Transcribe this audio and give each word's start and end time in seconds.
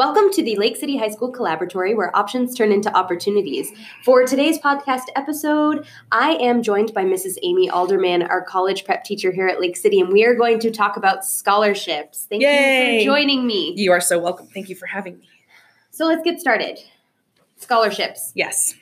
Welcome 0.00 0.30
to 0.32 0.42
the 0.42 0.56
Lake 0.56 0.78
City 0.78 0.96
High 0.96 1.10
School 1.10 1.30
Collaboratory, 1.30 1.94
where 1.94 2.16
options 2.16 2.54
turn 2.54 2.72
into 2.72 2.90
opportunities. 2.96 3.70
For 4.02 4.24
today's 4.24 4.58
podcast 4.58 5.08
episode, 5.14 5.86
I 6.10 6.36
am 6.36 6.62
joined 6.62 6.94
by 6.94 7.04
Mrs. 7.04 7.36
Amy 7.42 7.68
Alderman, 7.68 8.22
our 8.22 8.42
college 8.42 8.86
prep 8.86 9.04
teacher 9.04 9.30
here 9.30 9.46
at 9.46 9.60
Lake 9.60 9.76
City, 9.76 10.00
and 10.00 10.10
we 10.10 10.24
are 10.24 10.34
going 10.34 10.58
to 10.60 10.70
talk 10.70 10.96
about 10.96 11.26
scholarships. 11.26 12.26
Thank 12.30 12.40
Yay. 12.40 12.94
you 12.94 13.00
for 13.00 13.14
joining 13.14 13.46
me. 13.46 13.74
You 13.76 13.92
are 13.92 14.00
so 14.00 14.18
welcome. 14.18 14.46
Thank 14.46 14.70
you 14.70 14.74
for 14.74 14.86
having 14.86 15.18
me. 15.18 15.28
So 15.90 16.06
let's 16.06 16.22
get 16.22 16.40
started. 16.40 16.78
Scholarships. 17.56 18.32
Yes. 18.34 18.72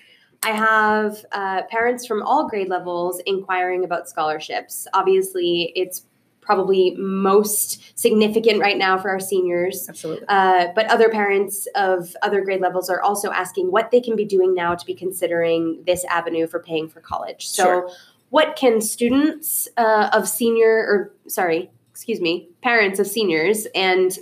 I 0.44 0.50
have 0.50 1.24
uh, 1.32 1.62
parents 1.68 2.06
from 2.06 2.22
all 2.22 2.48
grade 2.48 2.68
levels 2.68 3.20
inquiring 3.26 3.82
about 3.82 4.08
scholarships. 4.08 4.86
Obviously, 4.94 5.72
it's 5.74 6.06
probably 6.48 6.94
most 6.96 7.98
significant 7.98 8.58
right 8.58 8.78
now 8.78 8.96
for 8.96 9.10
our 9.10 9.20
seniors. 9.20 9.86
Absolutely. 9.86 10.24
Uh, 10.28 10.68
but 10.74 10.86
other 10.86 11.10
parents 11.10 11.68
of 11.74 12.16
other 12.22 12.40
grade 12.40 12.62
levels 12.62 12.88
are 12.88 13.02
also 13.02 13.30
asking 13.30 13.70
what 13.70 13.90
they 13.90 14.00
can 14.00 14.16
be 14.16 14.24
doing 14.24 14.54
now 14.54 14.74
to 14.74 14.86
be 14.86 14.94
considering 14.94 15.82
this 15.86 16.06
avenue 16.06 16.46
for 16.46 16.58
paying 16.58 16.88
for 16.88 17.00
college. 17.00 17.46
So, 17.46 17.64
Sure. 17.64 17.90
what 18.30 18.56
can 18.56 18.80
students 18.80 19.68
uh, 19.76 20.08
of 20.14 20.26
senior, 20.26 20.70
or 20.70 21.12
sorry, 21.26 21.70
excuse 21.90 22.18
me, 22.18 22.48
parents 22.62 22.98
of 22.98 23.06
seniors 23.06 23.66
and 23.74 24.18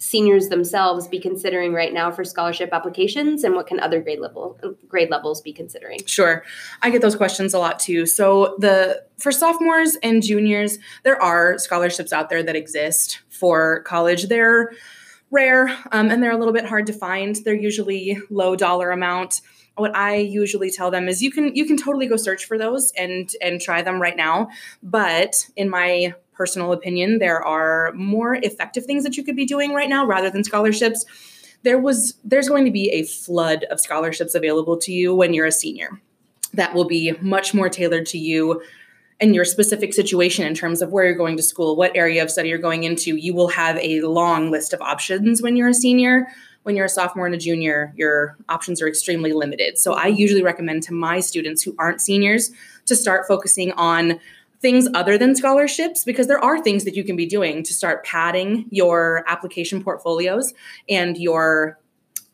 seniors 0.00 0.48
themselves 0.48 1.06
be 1.06 1.20
considering 1.20 1.74
right 1.74 1.92
now 1.92 2.10
for 2.10 2.24
scholarship 2.24 2.70
applications, 2.72 3.44
and 3.44 3.54
what 3.54 3.66
can 3.66 3.78
other 3.78 4.00
grade 4.00 4.18
level 4.18 4.58
grade 4.88 5.10
levels 5.10 5.40
be 5.40 5.52
considering? 5.52 5.98
Sure. 6.06 6.42
I 6.82 6.90
get 6.90 7.02
those 7.02 7.14
questions 7.14 7.54
a 7.54 7.58
lot 7.58 7.78
too. 7.78 8.06
So 8.06 8.56
the 8.58 9.04
for 9.18 9.30
sophomores 9.30 9.96
and 10.02 10.22
juniors, 10.22 10.78
there 11.04 11.20
are 11.22 11.58
scholarships 11.58 12.12
out 12.12 12.30
there 12.30 12.42
that 12.42 12.56
exist 12.56 13.20
for 13.28 13.82
college. 13.82 14.24
They're 14.28 14.72
rare 15.30 15.68
um, 15.92 16.10
and 16.10 16.22
they're 16.22 16.32
a 16.32 16.38
little 16.38 16.54
bit 16.54 16.64
hard 16.64 16.86
to 16.86 16.92
find. 16.92 17.36
They're 17.36 17.54
usually 17.54 18.18
low 18.30 18.56
dollar 18.56 18.90
amount. 18.90 19.42
What 19.80 19.96
I 19.96 20.16
usually 20.16 20.70
tell 20.70 20.90
them 20.90 21.08
is 21.08 21.22
you 21.22 21.30
can 21.30 21.54
you 21.54 21.64
can 21.64 21.76
totally 21.76 22.06
go 22.06 22.16
search 22.16 22.44
for 22.44 22.58
those 22.58 22.92
and 22.96 23.30
and 23.40 23.60
try 23.60 23.82
them 23.82 24.00
right 24.00 24.16
now. 24.16 24.48
But 24.82 25.48
in 25.56 25.70
my 25.70 26.14
personal 26.34 26.72
opinion, 26.72 27.18
there 27.18 27.42
are 27.42 27.92
more 27.94 28.34
effective 28.34 28.86
things 28.86 29.04
that 29.04 29.16
you 29.16 29.24
could 29.24 29.36
be 29.36 29.44
doing 29.44 29.74
right 29.74 29.88
now 29.88 30.06
rather 30.06 30.30
than 30.30 30.44
scholarships. 30.44 31.04
There 31.62 31.78
was 31.78 32.14
there's 32.24 32.48
going 32.48 32.64
to 32.64 32.70
be 32.70 32.90
a 32.90 33.02
flood 33.02 33.64
of 33.64 33.80
scholarships 33.80 34.34
available 34.34 34.76
to 34.78 34.92
you 34.92 35.14
when 35.14 35.34
you're 35.34 35.46
a 35.46 35.52
senior. 35.52 36.00
That 36.54 36.74
will 36.74 36.86
be 36.86 37.12
much 37.20 37.54
more 37.54 37.68
tailored 37.68 38.06
to 38.06 38.18
you 38.18 38.62
and 39.20 39.34
your 39.34 39.44
specific 39.44 39.92
situation 39.92 40.46
in 40.46 40.54
terms 40.54 40.80
of 40.80 40.92
where 40.92 41.04
you're 41.04 41.14
going 41.14 41.36
to 41.36 41.42
school, 41.42 41.76
what 41.76 41.94
area 41.94 42.22
of 42.22 42.30
study 42.30 42.48
you're 42.48 42.58
going 42.58 42.84
into. 42.84 43.16
You 43.16 43.34
will 43.34 43.48
have 43.48 43.76
a 43.76 44.00
long 44.00 44.50
list 44.50 44.72
of 44.72 44.80
options 44.80 45.42
when 45.42 45.56
you're 45.56 45.68
a 45.68 45.74
senior. 45.74 46.26
When 46.62 46.76
you're 46.76 46.86
a 46.86 46.90
sophomore 46.90 47.26
and 47.26 47.34
a 47.34 47.38
junior, 47.38 47.92
your 47.96 48.36
options 48.48 48.82
are 48.82 48.88
extremely 48.88 49.32
limited. 49.32 49.78
So 49.78 49.94
I 49.94 50.06
usually 50.08 50.42
recommend 50.42 50.82
to 50.84 50.94
my 50.94 51.20
students 51.20 51.62
who 51.62 51.74
aren't 51.78 52.00
seniors 52.00 52.50
to 52.86 52.94
start 52.94 53.26
focusing 53.26 53.72
on 53.72 54.20
things 54.60 54.86
other 54.92 55.16
than 55.16 55.34
scholarships 55.34 56.04
because 56.04 56.26
there 56.26 56.38
are 56.38 56.62
things 56.62 56.84
that 56.84 56.94
you 56.94 57.02
can 57.02 57.16
be 57.16 57.24
doing 57.24 57.62
to 57.62 57.72
start 57.72 58.04
padding 58.04 58.66
your 58.70 59.24
application 59.26 59.82
portfolios 59.82 60.52
and 60.88 61.16
your 61.16 61.78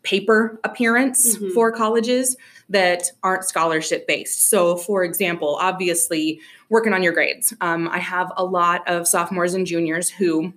paper 0.02 0.60
appearance 0.64 1.36
Mhm. 1.36 1.52
for 1.54 1.70
colleges 1.70 2.36
that 2.68 3.10
aren't 3.22 3.44
scholarship 3.44 4.08
based. 4.08 4.48
So, 4.48 4.76
for 4.76 5.04
example, 5.04 5.56
obviously, 5.60 6.40
working 6.68 6.92
on 6.92 7.02
your 7.02 7.12
grades. 7.12 7.54
Um, 7.60 7.88
I 7.88 7.98
have 7.98 8.32
a 8.36 8.44
lot 8.44 8.82
of 8.88 9.06
sophomores 9.06 9.54
and 9.54 9.64
juniors 9.64 10.10
who 10.10 10.52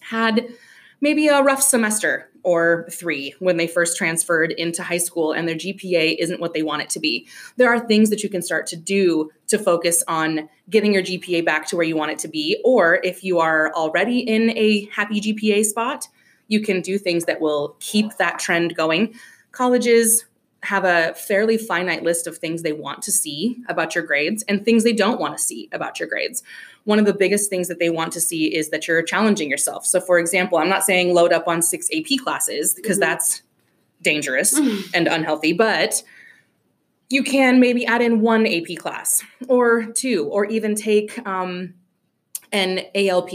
had 0.00 0.48
maybe 1.02 1.28
a 1.28 1.42
rough 1.42 1.62
semester 1.62 2.30
or 2.46 2.86
three 2.92 3.34
when 3.40 3.56
they 3.56 3.66
first 3.66 3.96
transferred 3.96 4.52
into 4.52 4.80
high 4.80 4.98
school 4.98 5.32
and 5.32 5.48
their 5.48 5.56
GPA 5.56 6.16
isn't 6.20 6.40
what 6.40 6.54
they 6.54 6.62
want 6.62 6.80
it 6.80 6.88
to 6.90 7.00
be. 7.00 7.26
There 7.56 7.68
are 7.68 7.80
things 7.80 8.08
that 8.10 8.22
you 8.22 8.28
can 8.28 8.40
start 8.40 8.68
to 8.68 8.76
do 8.76 9.32
to 9.48 9.58
focus 9.58 10.04
on 10.06 10.48
getting 10.70 10.94
your 10.94 11.02
GPA 11.02 11.44
back 11.44 11.66
to 11.68 11.76
where 11.76 11.84
you 11.84 11.96
want 11.96 12.12
it 12.12 12.20
to 12.20 12.28
be. 12.28 12.60
Or 12.64 13.00
if 13.02 13.24
you 13.24 13.40
are 13.40 13.72
already 13.74 14.20
in 14.20 14.56
a 14.56 14.88
happy 14.92 15.20
GPA 15.20 15.64
spot, 15.64 16.06
you 16.46 16.60
can 16.60 16.82
do 16.82 16.98
things 16.98 17.24
that 17.24 17.40
will 17.40 17.76
keep 17.80 18.16
that 18.18 18.38
trend 18.38 18.76
going. 18.76 19.14
Colleges 19.50 20.24
have 20.66 20.84
a 20.84 21.14
fairly 21.14 21.56
finite 21.56 22.02
list 22.02 22.26
of 22.26 22.36
things 22.38 22.62
they 22.62 22.72
want 22.72 23.00
to 23.02 23.12
see 23.12 23.56
about 23.68 23.94
your 23.94 24.04
grades 24.04 24.42
and 24.48 24.64
things 24.64 24.82
they 24.84 24.92
don't 24.92 25.20
want 25.20 25.36
to 25.36 25.42
see 25.42 25.68
about 25.72 25.98
your 26.00 26.08
grades. 26.08 26.42
One 26.84 26.98
of 26.98 27.04
the 27.06 27.14
biggest 27.14 27.48
things 27.50 27.68
that 27.68 27.78
they 27.78 27.90
want 27.90 28.12
to 28.14 28.20
see 28.20 28.54
is 28.54 28.70
that 28.70 28.86
you're 28.88 29.02
challenging 29.02 29.48
yourself. 29.48 29.86
So, 29.86 30.00
for 30.00 30.18
example, 30.18 30.58
I'm 30.58 30.68
not 30.68 30.82
saying 30.82 31.14
load 31.14 31.32
up 31.32 31.46
on 31.48 31.62
six 31.62 31.88
AP 31.92 32.18
classes 32.18 32.74
because 32.74 32.96
Mhm. 32.96 33.00
that's 33.00 33.42
dangerous 34.02 34.54
and 34.94 35.06
unhealthy, 35.08 35.52
but 35.52 36.02
you 37.08 37.22
can 37.22 37.60
maybe 37.60 37.86
add 37.86 38.02
in 38.02 38.20
one 38.20 38.46
AP 38.46 38.76
class 38.76 39.22
or 39.48 39.84
two, 39.86 40.24
or 40.26 40.44
even 40.46 40.74
take 40.74 41.24
um, 41.26 41.74
an 42.52 42.80
ALP 42.94 43.30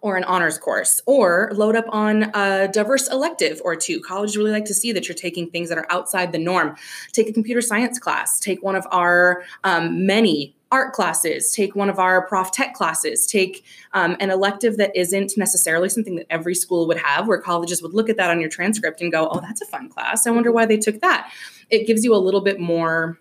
or 0.00 0.16
an 0.16 0.24
honors 0.24 0.58
course, 0.58 1.00
or 1.06 1.50
load 1.54 1.76
up 1.76 1.86
on 1.88 2.24
a 2.34 2.68
diverse 2.68 3.08
elective 3.08 3.60
or 3.64 3.76
two. 3.76 4.00
Colleges 4.00 4.36
really 4.36 4.50
like 4.50 4.64
to 4.64 4.74
see 4.74 4.92
that 4.92 5.08
you're 5.08 5.14
taking 5.14 5.48
things 5.50 5.68
that 5.68 5.78
are 5.78 5.86
outside 5.90 6.32
the 6.32 6.38
norm. 6.38 6.76
Take 7.12 7.28
a 7.28 7.32
computer 7.32 7.60
science 7.60 7.98
class, 7.98 8.40
take 8.40 8.62
one 8.62 8.74
of 8.76 8.86
our 8.90 9.44
um, 9.64 10.06
many 10.06 10.56
art 10.72 10.94
classes, 10.94 11.52
take 11.52 11.76
one 11.76 11.90
of 11.90 11.98
our 11.98 12.26
prof 12.26 12.50
tech 12.50 12.72
classes, 12.74 13.26
take 13.26 13.62
um, 13.92 14.16
an 14.20 14.30
elective 14.30 14.78
that 14.78 14.90
isn't 14.96 15.36
necessarily 15.36 15.88
something 15.88 16.16
that 16.16 16.26
every 16.30 16.54
school 16.54 16.88
would 16.88 16.96
have, 16.96 17.28
where 17.28 17.38
colleges 17.38 17.82
would 17.82 17.92
look 17.92 18.08
at 18.08 18.16
that 18.16 18.30
on 18.30 18.40
your 18.40 18.48
transcript 18.48 19.02
and 19.02 19.12
go, 19.12 19.28
oh, 19.30 19.40
that's 19.40 19.60
a 19.60 19.66
fun 19.66 19.90
class. 19.90 20.26
I 20.26 20.30
wonder 20.30 20.50
why 20.50 20.64
they 20.64 20.78
took 20.78 21.00
that. 21.00 21.30
It 21.68 21.86
gives 21.86 22.04
you 22.04 22.14
a 22.14 22.16
little 22.16 22.40
bit 22.40 22.58
more 22.58 23.18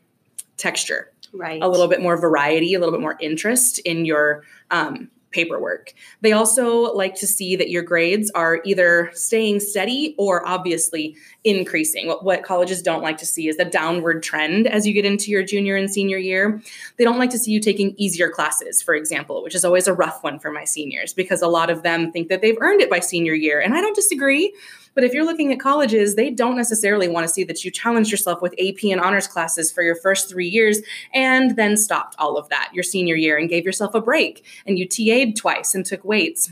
texture 0.57 1.11
Right. 1.33 1.61
a 1.61 1.67
little 1.67 1.87
bit 1.87 2.01
more 2.01 2.17
variety, 2.19 2.73
a 2.73 2.79
little 2.79 2.91
bit 2.91 2.99
more 2.99 3.15
interest 3.21 3.79
in 3.79 4.03
your 4.03 4.43
um, 4.69 5.09
paperwork. 5.31 5.93
They 6.21 6.31
also 6.31 6.93
like 6.93 7.15
to 7.15 7.27
see 7.27 7.55
that 7.55 7.69
your 7.69 7.83
grades 7.83 8.31
are 8.31 8.61
either 8.63 9.09
staying 9.13 9.59
steady 9.61 10.15
or 10.17 10.45
obviously 10.47 11.15
increasing. 11.43 12.07
What, 12.07 12.23
what 12.23 12.43
colleges 12.43 12.81
don't 12.81 13.01
like 13.01 13.17
to 13.17 13.25
see 13.25 13.47
is 13.47 13.57
a 13.57 13.65
downward 13.65 14.23
trend 14.23 14.67
as 14.67 14.85
you 14.85 14.93
get 14.93 15.05
into 15.05 15.31
your 15.31 15.43
junior 15.43 15.75
and 15.75 15.91
senior 15.91 16.17
year. 16.17 16.61
They 16.97 17.03
don't 17.03 17.19
like 17.19 17.31
to 17.31 17.39
see 17.39 17.51
you 17.51 17.59
taking 17.59 17.95
easier 17.97 18.29
classes, 18.29 18.81
for 18.81 18.93
example, 18.93 19.43
which 19.43 19.55
is 19.55 19.65
always 19.65 19.87
a 19.87 19.93
rough 19.93 20.23
one 20.23 20.39
for 20.39 20.51
my 20.51 20.65
seniors 20.65 21.13
because 21.13 21.41
a 21.41 21.47
lot 21.47 21.69
of 21.69 21.83
them 21.83 22.11
think 22.11 22.29
that 22.29 22.41
they've 22.41 22.57
earned 22.59 22.81
it 22.81 22.89
by 22.89 22.99
senior 22.99 23.33
year. 23.33 23.59
And 23.59 23.73
I 23.73 23.81
don't 23.81 23.95
disagree. 23.95 24.53
But 24.93 25.03
if 25.03 25.13
you're 25.13 25.25
looking 25.25 25.53
at 25.53 25.59
colleges, 25.59 26.15
they 26.15 26.29
don't 26.29 26.57
necessarily 26.57 27.07
want 27.07 27.25
to 27.25 27.33
see 27.33 27.43
that 27.45 27.63
you 27.63 27.71
challenge 27.71 28.11
yourself 28.11 28.41
with 28.41 28.53
AP 28.59 28.83
and 28.91 28.99
honors 28.99 29.27
classes 29.27 29.71
for 29.71 29.83
your 29.83 29.95
first 29.95 30.29
three 30.29 30.47
years 30.47 30.79
and 31.13 31.55
then 31.55 31.77
stopped 31.77 32.15
all 32.19 32.37
of 32.37 32.49
that 32.49 32.69
your 32.73 32.83
senior 32.83 33.15
year 33.15 33.37
and 33.37 33.49
gave 33.49 33.65
yourself 33.65 33.95
a 33.95 34.01
break 34.01 34.43
and 34.65 34.77
you 34.77 34.87
TA'd 34.87 35.35
twice 35.35 35.73
and 35.73 35.85
took 35.85 36.03
weights 36.03 36.51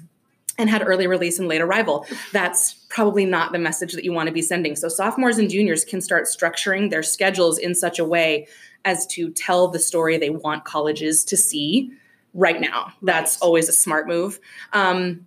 and 0.58 0.70
had 0.70 0.86
early 0.86 1.08
release 1.08 1.40
and 1.40 1.48
late 1.48 1.62
arrival. 1.62 2.06
That's 2.34 2.74
probably 2.90 3.26
not 3.26 3.52
the 3.54 3.60
message 3.60 3.94
that 3.94 4.04
you 4.04 4.12
want 4.12 4.28
to 4.28 4.34
be 4.34 4.42
sending. 4.42 4.76
So 4.76 4.90
sophomores 4.90 5.38
and 5.38 5.50
juniors 5.50 5.86
can 5.86 6.02
start 6.02 6.26
structuring 6.26 6.90
their 6.90 7.04
schedules 7.04 7.58
in 7.58 7.74
such 7.76 7.98
a 7.98 8.04
way 8.06 8.48
as 8.86 9.08
to 9.08 9.30
tell 9.32 9.68
the 9.70 9.80
story 9.80 10.18
they 10.18 10.30
want 10.30 10.66
colleges 10.66 11.24
to 11.26 11.38
see 11.38 11.92
right 12.34 12.60
now. 12.60 12.92
That's 13.02 13.36
Right. 13.36 13.46
always 13.46 13.70
a 13.70 13.74
smart 13.74 14.08
move. 14.08 14.40
Um, 14.74 15.26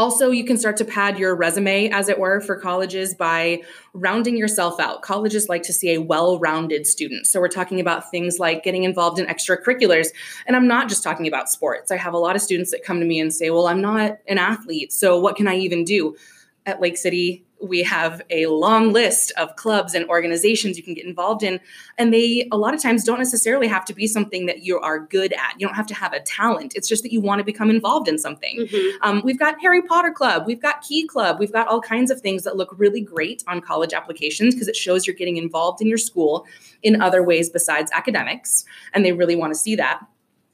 also, 0.00 0.30
you 0.30 0.44
can 0.44 0.56
start 0.56 0.78
to 0.78 0.84
pad 0.86 1.18
your 1.18 1.36
resume, 1.36 1.90
as 1.90 2.08
it 2.08 2.18
were, 2.18 2.40
for 2.40 2.56
colleges 2.56 3.14
by 3.14 3.62
rounding 3.92 4.34
yourself 4.34 4.80
out. 4.80 5.02
Colleges 5.02 5.50
like 5.50 5.62
to 5.64 5.74
see 5.74 5.92
a 5.92 6.00
well 6.00 6.38
rounded 6.38 6.86
student. 6.86 7.26
So, 7.26 7.38
we're 7.38 7.48
talking 7.48 7.80
about 7.80 8.10
things 8.10 8.38
like 8.38 8.64
getting 8.64 8.84
involved 8.84 9.18
in 9.18 9.26
extracurriculars. 9.26 10.08
And 10.46 10.56
I'm 10.56 10.66
not 10.66 10.88
just 10.88 11.02
talking 11.02 11.28
about 11.28 11.50
sports. 11.50 11.90
I 11.90 11.98
have 11.98 12.14
a 12.14 12.18
lot 12.18 12.34
of 12.34 12.40
students 12.40 12.70
that 12.70 12.82
come 12.82 12.98
to 12.98 13.04
me 13.04 13.20
and 13.20 13.30
say, 13.30 13.50
Well, 13.50 13.66
I'm 13.66 13.82
not 13.82 14.16
an 14.26 14.38
athlete. 14.38 14.90
So, 14.90 15.20
what 15.20 15.36
can 15.36 15.46
I 15.46 15.56
even 15.56 15.84
do? 15.84 16.16
At 16.64 16.80
Lake 16.80 16.96
City, 16.96 17.44
we 17.62 17.82
have 17.82 18.22
a 18.30 18.46
long 18.46 18.92
list 18.92 19.32
of 19.36 19.54
clubs 19.56 19.94
and 19.94 20.08
organizations 20.08 20.76
you 20.76 20.82
can 20.82 20.94
get 20.94 21.04
involved 21.04 21.42
in. 21.42 21.60
And 21.98 22.12
they, 22.12 22.48
a 22.50 22.56
lot 22.56 22.74
of 22.74 22.82
times, 22.82 23.04
don't 23.04 23.18
necessarily 23.18 23.66
have 23.68 23.84
to 23.86 23.94
be 23.94 24.06
something 24.06 24.46
that 24.46 24.62
you 24.62 24.78
are 24.80 24.98
good 24.98 25.32
at. 25.32 25.54
You 25.58 25.66
don't 25.66 25.76
have 25.76 25.86
to 25.88 25.94
have 25.94 26.12
a 26.12 26.20
talent. 26.20 26.74
It's 26.74 26.88
just 26.88 27.02
that 27.02 27.12
you 27.12 27.20
want 27.20 27.38
to 27.40 27.44
become 27.44 27.70
involved 27.70 28.08
in 28.08 28.18
something. 28.18 28.58
Mhm. 28.60 28.92
Um, 29.02 29.22
we've 29.24 29.38
got 29.38 29.60
Harry 29.60 29.82
Potter 29.82 30.10
Club, 30.10 30.46
we've 30.46 30.60
got 30.62 30.82
Key 30.82 31.06
Club, 31.06 31.38
we've 31.38 31.52
got 31.52 31.68
all 31.68 31.80
kinds 31.80 32.10
of 32.10 32.20
things 32.20 32.44
that 32.44 32.56
look 32.56 32.74
really 32.78 33.00
great 33.00 33.44
on 33.46 33.60
college 33.60 33.92
applications 33.92 34.54
because 34.54 34.68
it 34.68 34.76
shows 34.76 35.06
you're 35.06 35.16
getting 35.16 35.36
involved 35.36 35.80
in 35.80 35.86
your 35.88 35.98
school 35.98 36.46
in 36.82 37.00
other 37.00 37.22
ways 37.22 37.50
besides 37.50 37.90
academics. 37.92 38.64
And 38.94 39.04
they 39.04 39.12
really 39.12 39.36
want 39.36 39.52
to 39.52 39.58
see 39.58 39.76
that. 39.76 40.00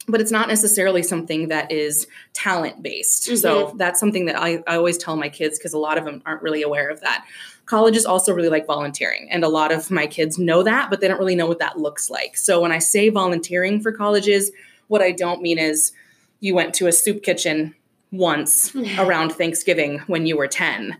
But 0.09 0.21
it's 0.21 0.31
not 0.31 0.49
necessarily 0.49 1.03
something 1.03 1.49
that 1.49 1.73
is 1.73 2.07
talent 2.33 2.83
based. 2.83 3.25
So 3.37 3.67
mm-hmm. 3.67 3.77
that's 3.77 3.99
something 3.99 4.27
that 4.27 4.37
I, 4.37 4.63
I 4.67 4.77
always 4.77 4.97
tell 4.99 5.17
my 5.17 5.29
kids 5.29 5.59
because 5.59 5.73
a 5.73 5.79
lot 5.79 5.99
of 5.99 6.05
them 6.05 6.23
aren't 6.25 6.43
really 6.43 6.63
aware 6.63 6.89
of 6.89 7.01
that. 7.01 7.27
Colleges 7.65 8.07
also 8.07 8.33
really 8.33 8.49
like 8.49 8.67
volunteering, 8.67 9.29
and 9.33 9.43
a 9.43 9.49
lot 9.49 9.73
of 9.73 9.91
my 9.91 10.07
kids 10.07 10.39
know 10.39 10.63
that, 10.63 10.89
but 10.89 11.01
they 11.01 11.09
don't 11.09 11.19
really 11.19 11.35
know 11.35 11.47
what 11.49 11.59
that 11.59 11.77
looks 11.79 12.09
like. 12.09 12.37
So 12.37 12.61
when 12.61 12.71
I 12.71 12.79
say 12.79 13.09
volunteering 13.09 13.81
for 13.81 13.91
colleges, 13.91 14.53
what 14.87 15.03
I 15.03 15.11
don't 15.11 15.43
mean 15.43 15.59
is 15.59 15.91
you 16.39 16.55
went 16.55 16.75
to 16.75 16.87
a 16.87 16.93
soup 16.93 17.25
kitchen 17.25 17.75
once 18.13 18.73
around 18.99 19.31
Thanksgiving 19.33 19.99
when 20.07 20.27
you 20.27 20.37
were 20.37 20.47
10. 20.47 20.97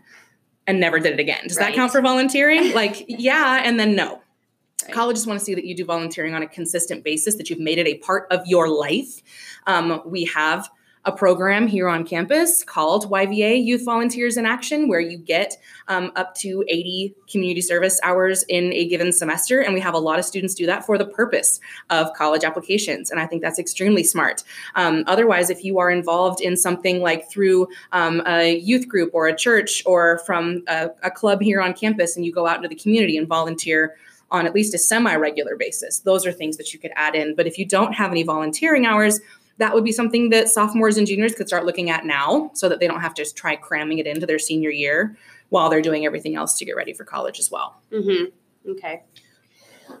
and 0.69 0.81
never 0.81 0.99
did 0.99 1.13
it 1.13 1.19
again. 1.21 1.39
Does 1.47 1.55
Right. 1.55 1.67
that 1.67 1.75
count 1.75 1.93
for 1.93 2.01
volunteering? 2.01 2.73
like, 2.73 3.05
yeah, 3.07 3.61
and 3.63 3.79
then 3.79 3.95
no. 3.95 4.21
Right. 4.87 4.95
Colleges 4.95 5.27
want 5.27 5.39
to 5.39 5.45
see 5.45 5.55
that 5.55 5.65
you 5.65 5.75
do 5.75 5.85
volunteering 5.85 6.33
on 6.33 6.41
a 6.41 6.47
consistent 6.47 7.03
basis, 7.03 7.35
that 7.35 7.49
you've 7.49 7.59
made 7.59 7.77
it 7.77 7.87
a 7.87 7.95
part 7.99 8.27
of 8.31 8.45
your 8.45 8.69
life. 8.69 9.21
Um, 9.65 10.01
we 10.05 10.25
have 10.25 10.69
a 11.07 11.11
program 11.11 11.67
here 11.67 11.87
on 11.87 12.05
campus 12.05 12.65
called 12.65 13.09
YVA 13.09 13.65
Youth 13.65 13.85
Volunteers 13.85 14.35
in 14.35 14.45
Action, 14.45 14.89
where 14.89 14.99
you 14.99 15.17
get 15.17 15.57
um, 15.87 16.11
up 16.17 16.35
to 16.35 16.65
80 16.67 17.15
community 17.31 17.61
service 17.61 17.97
hours 18.03 18.43
in 18.49 18.73
a 18.73 18.85
given 18.89 19.13
semester. 19.13 19.61
And 19.61 19.73
we 19.73 19.79
have 19.79 19.93
a 19.93 19.99
lot 19.99 20.19
of 20.19 20.25
students 20.25 20.53
do 20.53 20.65
that 20.65 20.85
for 20.85 20.97
the 20.97 21.05
purpose 21.05 21.61
of 21.89 22.13
college 22.13 22.43
applications. 22.43 23.09
And 23.09 23.21
I 23.21 23.25
think 23.25 23.41
that's 23.41 23.57
extremely 23.57 24.03
smart. 24.03 24.43
Um, 24.75 25.05
otherwise, 25.07 25.49
if 25.49 25.63
you 25.63 25.79
are 25.79 25.89
involved 25.89 26.41
in 26.41 26.57
something 26.57 27.01
like 27.01 27.31
through 27.31 27.69
um, 27.93 28.21
a 28.27 28.57
youth 28.57 28.89
group 28.89 29.11
or 29.13 29.27
a 29.27 29.35
church 29.35 29.81
or 29.85 30.19
from 30.25 30.63
a, 30.67 30.89
a 31.03 31.09
club 31.09 31.41
here 31.41 31.61
on 31.61 31.73
campus 31.73 32.17
and 32.17 32.25
you 32.25 32.33
go 32.33 32.47
out 32.47 32.57
into 32.57 32.67
the 32.67 32.75
community 32.75 33.17
and 33.17 33.29
volunteer 33.29 33.95
on 34.31 34.45
at 34.45 34.53
least 34.53 34.73
a 34.73 34.77
semi 34.77 35.15
regular 35.15 35.55
basis, 35.55 35.99
those 35.99 36.25
are 36.25 36.31
things 36.31 36.57
that 36.57 36.73
you 36.73 36.79
could 36.79 36.91
add 36.95 37.15
in. 37.15 37.35
But 37.35 37.47
if 37.47 37.57
you 37.57 37.65
don't 37.65 37.93
have 37.93 38.11
any 38.11 38.23
volunteering 38.23 38.85
hours, 38.85 39.19
that 39.57 39.73
would 39.73 39.83
be 39.83 39.91
something 39.91 40.29
that 40.29 40.49
sophomores 40.49 40.97
and 40.97 41.07
juniors 41.07 41.33
could 41.33 41.47
start 41.47 41.65
looking 41.65 41.89
at 41.89 42.05
now 42.05 42.51
so 42.53 42.69
that 42.69 42.79
they 42.79 42.87
don't 42.87 43.01
have 43.01 43.13
to 43.15 43.33
try 43.33 43.55
cramming 43.55 43.97
it 43.97 44.07
into 44.07 44.25
their 44.25 44.39
senior 44.39 44.69
year 44.69 45.17
while 45.49 45.69
they're 45.69 45.81
doing 45.81 46.05
everything 46.05 46.35
else 46.35 46.57
to 46.57 46.65
get 46.65 46.75
ready 46.75 46.93
for 46.93 47.03
college 47.05 47.39
as 47.39 47.49
well. 47.49 47.81
Mm-hmm. 47.91 48.71
Okay. 48.71 49.03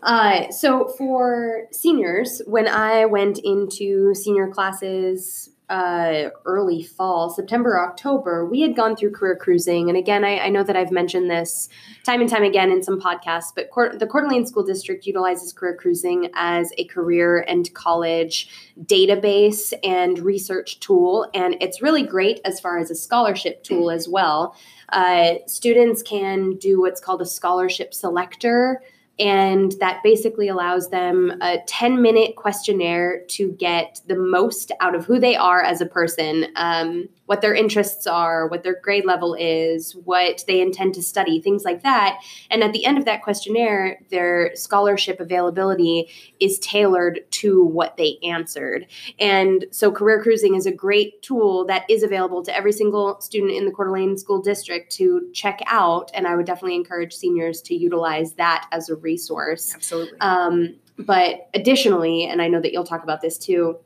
Uh, 0.03 0.49
so 0.51 0.93
for 0.97 1.67
seniors, 1.71 2.41
when 2.45 2.67
I 2.67 3.05
went 3.05 3.39
into 3.39 4.13
senior 4.13 4.47
classes 4.47 5.49
uh, 5.69 6.29
early 6.45 6.81
fall, 6.81 7.29
September, 7.29 7.79
October, 7.79 8.45
we 8.45 8.61
had 8.61 8.75
gone 8.75 8.95
through 8.95 9.11
career 9.11 9.35
cruising. 9.35 9.89
And 9.89 9.97
again, 9.97 10.23
I, 10.23 10.39
I 10.39 10.49
know 10.49 10.63
that 10.63 10.77
I've 10.77 10.91
mentioned 10.91 11.29
this 11.29 11.67
time 12.05 12.21
and 12.21 12.29
time 12.29 12.43
again 12.43 12.71
in 12.71 12.81
some 12.81 13.01
podcasts, 13.01 13.51
but 13.53 13.69
the 13.99 14.07
Coeur 14.07 14.21
d'Alene 14.21 14.45
School 14.45 14.63
District 14.63 15.05
utilizes 15.05 15.51
career 15.51 15.75
cruising 15.75 16.29
as 16.35 16.71
a 16.77 16.85
career 16.85 17.43
and 17.47 17.73
college 17.73 18.49
database 18.85 19.73
and 19.83 20.19
research 20.19 20.79
tool. 20.79 21.29
And 21.33 21.57
it's 21.59 21.81
really 21.81 22.03
great 22.03 22.39
as 22.45 22.61
far 22.61 22.77
as 22.77 22.89
a 22.89 22.95
scholarship 22.95 23.63
tool 23.63 23.91
as 23.91 24.07
well. 24.07 24.55
Uh, 24.89 25.35
students 25.47 26.01
can 26.01 26.55
do 26.55 26.79
what's 26.79 27.01
called 27.01 27.21
a 27.21 27.25
scholarship 27.25 27.93
selector 27.93 28.81
and 29.19 29.73
that 29.79 30.01
basically 30.03 30.47
allows 30.47 30.89
them 30.89 31.33
a 31.41 31.59
10 31.67 32.01
minute 32.01 32.35
questionnaire 32.35 33.23
to 33.29 33.51
get 33.53 34.01
the 34.07 34.15
most 34.15 34.71
out 34.79 34.95
of 34.95 35.05
who 35.05 35.19
they 35.19 35.35
are 35.35 35.61
as 35.61 35.81
a 35.81 35.85
person. 35.85 36.47
Um, 36.55 37.09
what 37.27 37.41
their 37.41 37.53
interests 37.53 38.07
are 38.07 38.47
what 38.47 38.63
their 38.63 38.79
grade 38.81 39.05
level 39.05 39.35
is 39.35 39.95
what 40.03 40.43
they 40.47 40.59
intend 40.59 40.93
to 40.95 41.01
study 41.01 41.39
things 41.39 41.63
like 41.63 41.83
that 41.83 42.19
and 42.49 42.63
at 42.63 42.73
the 42.73 42.85
end 42.85 42.97
of 42.97 43.05
that 43.05 43.21
questionnaire 43.21 43.99
their 44.09 44.53
scholarship 44.55 45.19
availability 45.19 46.09
is 46.39 46.59
tailored 46.59 47.19
to 47.31 47.63
what 47.63 47.95
they 47.97 48.17
answered 48.23 48.87
and 49.19 49.65
so 49.71 49.91
career 49.91 50.21
cruising 50.21 50.55
is 50.55 50.65
a 50.65 50.71
great 50.71 51.21
tool 51.21 51.65
that 51.65 51.85
is 51.89 52.03
available 52.03 52.43
to 52.43 52.55
every 52.55 52.71
single 52.71 53.19
student 53.21 53.51
in 53.51 53.65
the 53.65 53.71
Coeur 53.71 53.85
d'Alene 53.85 54.17
School 54.17 54.41
District 54.41 54.91
to 54.93 55.29
check 55.33 55.61
out. 55.67 56.11
And 56.13 56.27
I 56.27 56.35
would 56.35 56.45
definitely 56.45 56.75
encourage 56.75 57.13
seniors 57.13 57.61
to 57.63 57.75
utilize 57.75 58.33
that 58.33 58.67
as 58.71 58.89
a 58.89 58.95
resource. 58.95 59.73
Absolutely. 59.73 60.19
Um, 60.19 60.75
but 60.97 61.49
additionally, 61.53 62.25
and 62.25 62.41
I 62.41 62.47
know 62.47 62.59
that 62.59 62.71
you'll 62.71 62.83
talk 62.83 63.03
about 63.03 63.21
this 63.21 63.37
too, 63.37 63.77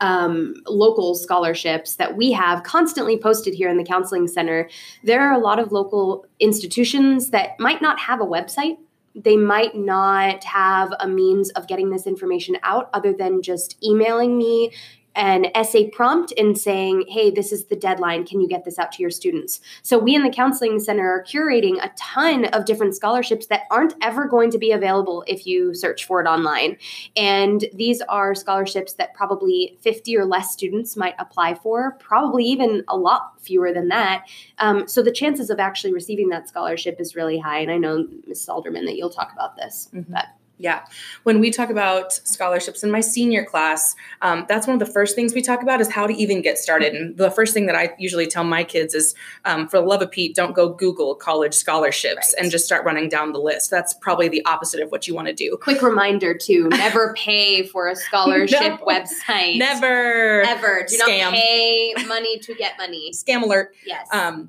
um, 0.00 0.54
local 0.66 1.14
scholarships 1.14 1.96
that 1.96 2.16
we 2.16 2.32
have 2.32 2.62
constantly 2.62 3.18
posted 3.18 3.54
here 3.54 3.68
in 3.68 3.76
the 3.76 3.84
counseling 3.84 4.28
center. 4.28 4.68
There 5.04 5.20
are 5.20 5.32
a 5.32 5.38
lot 5.38 5.58
of 5.58 5.72
local 5.72 6.26
institutions 6.40 7.30
that 7.30 7.58
might 7.58 7.82
not 7.82 7.98
have 8.00 8.20
a 8.20 8.26
website. 8.26 8.78
They 9.14 9.36
might 9.36 9.76
not 9.76 10.42
have 10.44 10.92
a 10.98 11.06
means 11.06 11.50
of 11.50 11.66
getting 11.66 11.90
this 11.90 12.06
information 12.06 12.56
out 12.62 12.88
other 12.94 13.12
than 13.12 13.42
just 13.42 13.82
emailing 13.84 14.38
me 14.38 14.72
an 15.14 15.46
essay 15.54 15.90
prompt 15.90 16.32
and 16.38 16.56
saying, 16.56 17.04
hey, 17.08 17.30
this 17.30 17.52
is 17.52 17.66
the 17.66 17.76
deadline. 17.76 18.24
Can 18.24 18.40
you 18.40 18.48
get 18.48 18.64
this 18.64 18.78
out 18.78 18.92
to 18.92 19.02
your 19.02 19.10
students? 19.10 19.60
So, 19.82 19.98
we 19.98 20.14
in 20.14 20.22
the 20.22 20.30
Counseling 20.30 20.78
Center 20.80 21.08
are 21.10 21.24
curating 21.24 21.82
a 21.82 21.90
ton 21.96 22.46
of 22.46 22.64
different 22.64 22.94
scholarships 22.94 23.46
that 23.46 23.62
aren't 23.70 23.94
ever 24.02 24.26
going 24.26 24.50
to 24.50 24.58
be 24.58 24.72
available 24.72 25.24
if 25.26 25.46
you 25.46 25.74
search 25.74 26.04
for 26.04 26.20
it 26.20 26.26
online. 26.26 26.76
And 27.16 27.64
these 27.74 28.00
are 28.02 28.34
scholarships 28.34 28.94
that 28.94 29.14
probably 29.14 29.76
50 29.80 30.16
or 30.16 30.24
less 30.24 30.52
students 30.52 30.96
might 30.96 31.14
apply 31.18 31.54
for, 31.54 31.92
probably 31.98 32.44
even 32.44 32.84
a 32.88 32.96
lot 32.96 33.40
fewer 33.40 33.72
than 33.72 33.88
that. 33.88 34.24
Um, 34.58 34.88
so, 34.88 35.02
the 35.02 35.12
chances 35.12 35.50
of 35.50 35.60
actually 35.60 35.92
receiving 35.92 36.28
that 36.30 36.48
scholarship 36.48 37.00
is 37.00 37.14
really 37.14 37.38
high. 37.38 37.58
And 37.58 37.70
I 37.70 37.78
know, 37.78 38.06
Ms. 38.26 38.48
Alderman, 38.48 38.86
that 38.86 38.96
you'll 38.96 39.10
talk 39.10 39.32
about 39.32 39.56
this. 39.56 39.88
Mhm. 39.94 40.06
But 40.08 40.26
Yeah. 40.62 40.84
When 41.24 41.40
we 41.40 41.50
talk 41.50 41.70
about 41.70 42.12
scholarships 42.12 42.84
in 42.84 42.90
my 42.92 43.00
senior 43.00 43.44
class, 43.44 43.96
um, 44.22 44.46
that's 44.48 44.66
one 44.68 44.80
of 44.80 44.86
the 44.86 44.92
first 44.92 45.16
things 45.16 45.34
we 45.34 45.42
talk 45.42 45.60
about 45.60 45.80
is 45.80 45.90
how 45.90 46.06
to 46.06 46.14
even 46.14 46.40
get 46.40 46.56
started. 46.56 46.94
And 46.94 47.16
the 47.16 47.32
first 47.32 47.52
thing 47.52 47.66
that 47.66 47.74
I 47.74 47.92
usually 47.98 48.28
tell 48.28 48.44
my 48.44 48.62
kids 48.62 48.94
is, 48.94 49.14
um, 49.44 49.66
for 49.66 49.80
the 49.80 49.84
love 49.86 50.02
of 50.02 50.12
Pete, 50.12 50.36
don't 50.36 50.54
go 50.54 50.68
Google 50.68 51.16
college 51.16 51.52
scholarships 51.52 52.32
Right. 52.32 52.42
and 52.42 52.50
just 52.52 52.64
start 52.64 52.84
running 52.84 53.08
down 53.08 53.32
the 53.32 53.40
list. 53.40 53.70
That's 53.72 53.92
probably 53.94 54.28
the 54.28 54.44
opposite 54.46 54.80
of 54.80 54.92
what 54.92 55.08
you 55.08 55.14
want 55.16 55.26
to 55.28 55.34
do. 55.34 55.58
quick 55.60 55.82
reminder 55.82 56.32
to 56.34 56.68
never 56.70 57.12
pay 57.18 57.64
for 57.66 57.88
a 57.88 57.96
scholarship 57.96 58.60
No. 58.60 58.76
website. 58.86 59.58
Never. 59.58 60.42
Ever. 60.42 60.86
Do 60.88 60.96
Scam. 60.96 61.22
not 61.22 61.32
pay 61.34 61.94
money 62.06 62.38
to 62.38 62.54
get 62.54 62.78
money. 62.78 63.10
Scam 63.12 63.42
alert. 63.42 63.74
Yes. 63.84 64.06
Um, 64.12 64.48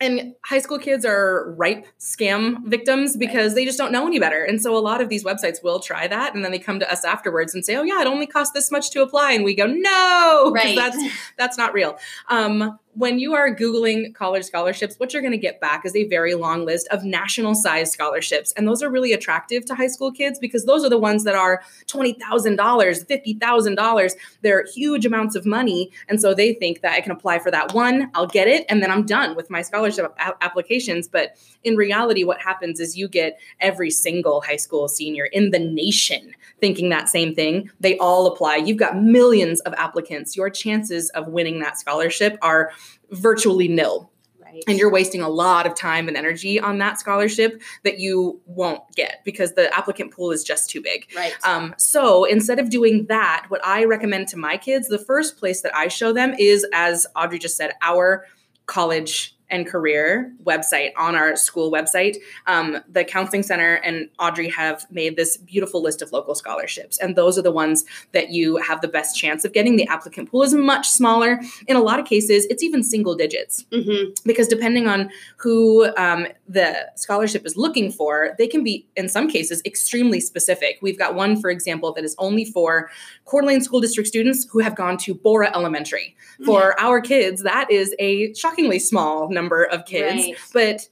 and 0.00 0.34
high 0.44 0.58
school 0.58 0.78
kids 0.78 1.04
are 1.04 1.52
ripe 1.58 1.86
scam 1.98 2.64
victims 2.66 3.16
because 3.16 3.54
they 3.54 3.66
just 3.66 3.76
don't 3.76 3.92
know 3.92 4.06
any 4.06 4.18
better. 4.18 4.42
And 4.42 4.60
so 4.60 4.76
a 4.76 4.80
lot 4.80 5.02
of 5.02 5.10
these 5.10 5.24
websites 5.24 5.62
will 5.62 5.78
try 5.78 6.08
that. 6.08 6.34
And 6.34 6.42
then 6.42 6.52
they 6.52 6.58
come 6.58 6.80
to 6.80 6.90
us 6.90 7.04
afterwards 7.04 7.54
and 7.54 7.64
say, 7.64 7.76
oh, 7.76 7.82
yeah, 7.82 8.00
it 8.00 8.06
only 8.06 8.26
costs 8.26 8.54
this 8.54 8.70
much 8.70 8.90
to 8.92 9.02
apply. 9.02 9.32
And 9.32 9.44
we 9.44 9.54
go, 9.54 9.66
"No, 9.66 10.52
right. 10.54 10.74
that's, 10.74 10.96
that's 11.36 11.58
not 11.58 11.74
real. 11.74 11.98
Um, 12.28 12.78
when 12.94 13.18
you 13.18 13.34
are 13.34 13.54
Googling 13.54 14.14
college 14.14 14.44
scholarships, 14.44 14.96
what 14.96 15.12
you're 15.12 15.22
going 15.22 15.32
to 15.32 15.38
get 15.38 15.60
back 15.60 15.86
is 15.86 15.94
a 15.94 16.08
very 16.08 16.34
long 16.34 16.64
list 16.64 16.88
of 16.88 17.04
national 17.04 17.54
size 17.54 17.92
scholarships. 17.92 18.52
And 18.56 18.66
those 18.66 18.82
are 18.82 18.90
really 18.90 19.12
attractive 19.12 19.64
to 19.66 19.74
high 19.74 19.86
school 19.86 20.10
kids 20.10 20.38
because 20.38 20.64
those 20.64 20.84
are 20.84 20.88
the 20.88 20.98
ones 20.98 21.24
that 21.24 21.36
are 21.36 21.62
$20,000, 21.86 22.18
$50,000. 22.56 24.12
They're 24.42 24.64
huge 24.74 25.06
amounts 25.06 25.36
of 25.36 25.46
money. 25.46 25.90
And 26.08 26.20
so 26.20 26.34
they 26.34 26.52
think 26.52 26.80
that 26.80 26.92
I 26.92 27.00
can 27.00 27.12
apply 27.12 27.38
for 27.38 27.50
that 27.52 27.74
one, 27.74 28.10
I'll 28.14 28.26
get 28.26 28.48
it, 28.48 28.66
and 28.68 28.82
then 28.82 28.90
I'm 28.90 29.06
done 29.06 29.36
with 29.36 29.50
my 29.50 29.62
scholarship 29.62 30.12
a- 30.18 30.44
applications. 30.44 31.06
But 31.06 31.36
in 31.62 31.76
reality, 31.76 32.24
what 32.24 32.40
happens 32.40 32.80
is 32.80 32.98
you 32.98 33.08
get 33.08 33.38
every 33.60 33.90
single 33.90 34.40
high 34.40 34.56
school 34.56 34.88
senior 34.88 35.26
in 35.26 35.50
the 35.50 35.58
nation 35.58 36.34
thinking 36.60 36.90
that 36.90 37.08
same 37.08 37.34
thing. 37.34 37.70
They 37.80 37.96
all 37.98 38.26
apply. 38.26 38.56
You've 38.56 38.76
got 38.76 39.00
millions 39.00 39.60
of 39.60 39.72
applicants. 39.74 40.36
Your 40.36 40.50
chances 40.50 41.08
of 41.10 41.28
winning 41.28 41.60
that 41.60 41.78
scholarship 41.78 42.36
are 42.42 42.70
virtually 43.10 43.68
nil. 43.68 44.10
right. 44.42 44.62
And 44.66 44.78
you're 44.78 44.90
wasting 44.90 45.20
a 45.20 45.28
lot 45.28 45.66
of 45.66 45.74
time 45.74 46.08
and 46.08 46.16
energy 46.16 46.60
on 46.60 46.78
that 46.78 46.98
scholarship 46.98 47.62
that 47.84 47.98
you 47.98 48.40
won't 48.46 48.82
get 48.96 49.20
because 49.24 49.54
the 49.54 49.72
applicant 49.76 50.12
pool 50.12 50.30
is 50.30 50.44
just 50.44 50.70
too 50.70 50.80
big. 50.80 51.06
right. 51.16 51.34
Um, 51.44 51.74
so 51.76 52.24
instead 52.24 52.58
of 52.58 52.70
doing 52.70 53.06
that, 53.06 53.46
what 53.48 53.64
I 53.64 53.84
recommend 53.84 54.28
to 54.28 54.36
my 54.36 54.56
kids, 54.56 54.88
the 54.88 54.98
first 54.98 55.36
place 55.36 55.62
that 55.62 55.74
I 55.74 55.88
show 55.88 56.12
them 56.12 56.34
is, 56.38 56.66
as 56.72 57.06
Audrey 57.16 57.38
just 57.38 57.56
said, 57.56 57.72
our 57.82 58.26
college 58.66 59.36
and 59.50 59.66
career 59.66 60.32
website 60.44 60.90
on 60.96 61.14
our 61.14 61.36
school 61.36 61.70
website. 61.70 62.16
Um, 62.46 62.78
the 62.88 63.04
Counseling 63.04 63.42
Center 63.42 63.74
and 63.76 64.08
Audrey 64.18 64.48
have 64.48 64.86
made 64.90 65.16
this 65.16 65.36
beautiful 65.36 65.82
list 65.82 66.02
of 66.02 66.12
local 66.12 66.34
scholarships, 66.34 66.98
and 66.98 67.16
those 67.16 67.38
are 67.38 67.42
the 67.42 67.52
ones 67.52 67.84
that 68.12 68.30
you 68.30 68.56
have 68.56 68.80
the 68.80 68.88
best 68.88 69.16
chance 69.16 69.44
of 69.44 69.52
getting. 69.52 69.76
The 69.76 69.86
applicant 69.86 70.30
pool 70.30 70.42
is 70.42 70.54
much 70.54 70.88
smaller. 70.88 71.40
In 71.66 71.76
a 71.76 71.80
lot 71.80 71.98
of 71.98 72.06
cases, 72.06 72.46
it's 72.50 72.62
even 72.62 72.82
single 72.82 73.14
digits 73.14 73.64
hmm 73.72 74.10
because 74.24 74.48
depending 74.48 74.86
on 74.86 75.10
who 75.36 75.86
um, 75.96 76.26
the 76.48 76.88
scholarship 76.96 77.46
is 77.46 77.56
looking 77.56 77.90
for, 77.90 78.34
they 78.38 78.46
can 78.46 78.62
be, 78.62 78.86
in 78.96 79.08
some 79.08 79.28
cases, 79.28 79.62
extremely 79.64 80.20
specific. 80.20 80.78
We've 80.82 80.98
got 80.98 81.14
one, 81.14 81.40
for 81.40 81.50
example, 81.50 81.92
that 81.94 82.04
is 82.04 82.14
only 82.18 82.44
for 82.44 82.90
Coeur 83.24 83.42
d'Alene 83.42 83.62
School 83.62 83.80
District 83.80 84.08
students 84.08 84.46
who 84.50 84.58
have 84.58 84.76
gone 84.76 84.96
to 84.98 85.14
Borah 85.14 85.50
Elementary. 85.54 86.16
For 86.44 86.78
our 86.80 87.00
kids, 87.00 87.42
that 87.42 87.70
is 87.70 87.94
a 87.98 88.32
shockingly 88.34 88.78
small 88.78 89.28
number 89.30 89.39
of 89.48 89.84
kids, 89.86 90.24
Right. 90.26 90.36
but 90.52 90.88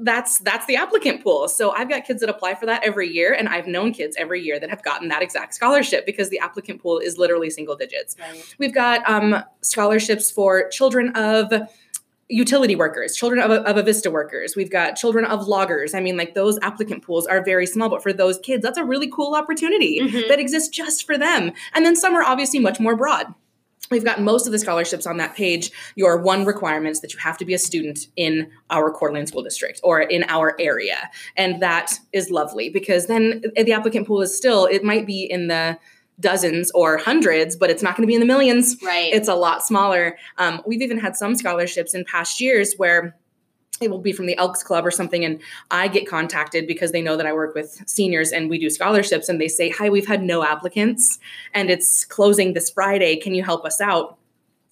that's 0.00 0.38
that's 0.38 0.64
the 0.66 0.76
applicant 0.76 1.24
pool. 1.24 1.48
So 1.48 1.70
I've 1.72 1.88
got 1.88 2.04
kids 2.04 2.20
that 2.20 2.30
apply 2.30 2.54
for 2.54 2.66
that 2.66 2.84
every 2.84 3.08
year, 3.08 3.32
and 3.34 3.48
I've 3.48 3.66
known 3.66 3.92
kids 3.92 4.16
every 4.16 4.40
year 4.40 4.60
that 4.60 4.70
have 4.70 4.82
gotten 4.84 5.08
that 5.08 5.22
exact 5.22 5.54
scholarship 5.54 6.06
because 6.06 6.30
the 6.30 6.38
applicant 6.38 6.80
pool 6.80 6.98
is 6.98 7.18
literally 7.18 7.50
single 7.50 7.74
digits. 7.74 8.14
Right. 8.20 8.54
We've 8.58 8.72
got 8.74 9.08
um, 9.10 9.42
scholarships 9.62 10.30
for 10.30 10.68
children 10.68 11.08
of 11.16 11.52
utility 12.30 12.76
workers, 12.76 13.16
children 13.16 13.40
of, 13.40 13.50
of 13.50 13.76
Avista 13.82 14.12
workers. 14.12 14.54
We've 14.54 14.70
got 14.70 14.92
children 14.96 15.24
of 15.24 15.48
loggers. 15.48 15.94
I 15.94 16.00
mean, 16.00 16.16
like 16.16 16.34
those 16.34 16.58
applicant 16.60 17.02
pools 17.02 17.26
are 17.26 17.42
very 17.42 17.66
small, 17.66 17.88
but 17.88 18.02
for 18.02 18.12
those 18.12 18.38
kids, 18.38 18.62
that's 18.62 18.76
a 18.78 18.84
really 18.84 19.10
cool 19.10 19.34
opportunity 19.34 19.98
Mhm. 20.00 20.28
that 20.28 20.38
exists 20.38 20.68
just 20.68 21.06
for 21.06 21.16
them. 21.16 21.52
And 21.74 21.86
then 21.86 21.96
some 21.96 22.14
are 22.14 22.22
obviously 22.22 22.58
much 22.60 22.78
more 22.78 22.94
broad. 22.94 23.34
We've 23.90 24.04
got 24.04 24.20
most 24.20 24.46
of 24.46 24.52
the 24.52 24.58
scholarships 24.58 25.06
on 25.06 25.16
that 25.18 25.34
page. 25.34 25.70
Your 25.94 26.16
one 26.18 26.44
requirement 26.44 26.92
is 26.92 27.00
that 27.00 27.12
you 27.12 27.18
have 27.20 27.38
to 27.38 27.44
be 27.44 27.54
a 27.54 27.58
student 27.58 28.06
in 28.16 28.50
our 28.70 28.90
Coeur 28.90 29.08
d'Alene 29.08 29.26
School 29.26 29.42
District 29.42 29.80
or 29.82 30.00
in 30.00 30.24
our 30.28 30.56
area. 30.60 31.10
And 31.36 31.62
that 31.62 31.94
is 32.12 32.30
lovely 32.30 32.68
because 32.68 33.06
then 33.06 33.42
the 33.56 33.72
applicant 33.72 34.06
pool 34.06 34.20
is 34.22 34.36
still, 34.36 34.66
it 34.66 34.84
might 34.84 35.06
be 35.06 35.24
in 35.24 35.48
the 35.48 35.78
dozens 36.20 36.70
or 36.72 36.96
hundreds, 36.98 37.56
but 37.56 37.70
it's 37.70 37.82
not 37.82 37.96
going 37.96 38.02
to 38.02 38.08
be 38.08 38.14
in 38.14 38.20
the 38.20 38.26
millions. 38.26 38.76
Right. 38.82 39.12
It's 39.12 39.28
a 39.28 39.34
lot 39.34 39.64
smaller. 39.64 40.18
Um, 40.36 40.62
we've 40.66 40.82
even 40.82 40.98
had 40.98 41.16
some 41.16 41.34
scholarships 41.34 41.94
in 41.94 42.04
past 42.04 42.40
years 42.40 42.74
where 42.76 43.16
it 43.80 43.90
will 43.90 44.00
be 44.00 44.12
from 44.12 44.26
the 44.26 44.36
Elks 44.36 44.62
Club 44.62 44.84
or 44.84 44.90
something. 44.90 45.24
And 45.24 45.40
I 45.70 45.88
get 45.88 46.06
contacted 46.06 46.66
because 46.66 46.92
they 46.92 47.02
know 47.02 47.16
that 47.16 47.26
I 47.26 47.32
work 47.32 47.54
with 47.54 47.82
seniors 47.86 48.32
and 48.32 48.50
we 48.50 48.58
do 48.58 48.70
scholarships. 48.70 49.28
And 49.28 49.40
they 49.40 49.48
say, 49.48 49.70
Hi, 49.70 49.88
we've 49.88 50.06
had 50.06 50.22
no 50.22 50.44
applicants 50.44 51.18
and 51.54 51.70
it's 51.70 52.04
closing 52.04 52.52
this 52.52 52.70
Friday. 52.70 53.16
Can 53.16 53.34
you 53.34 53.42
help 53.42 53.64
us 53.64 53.80
out? 53.80 54.17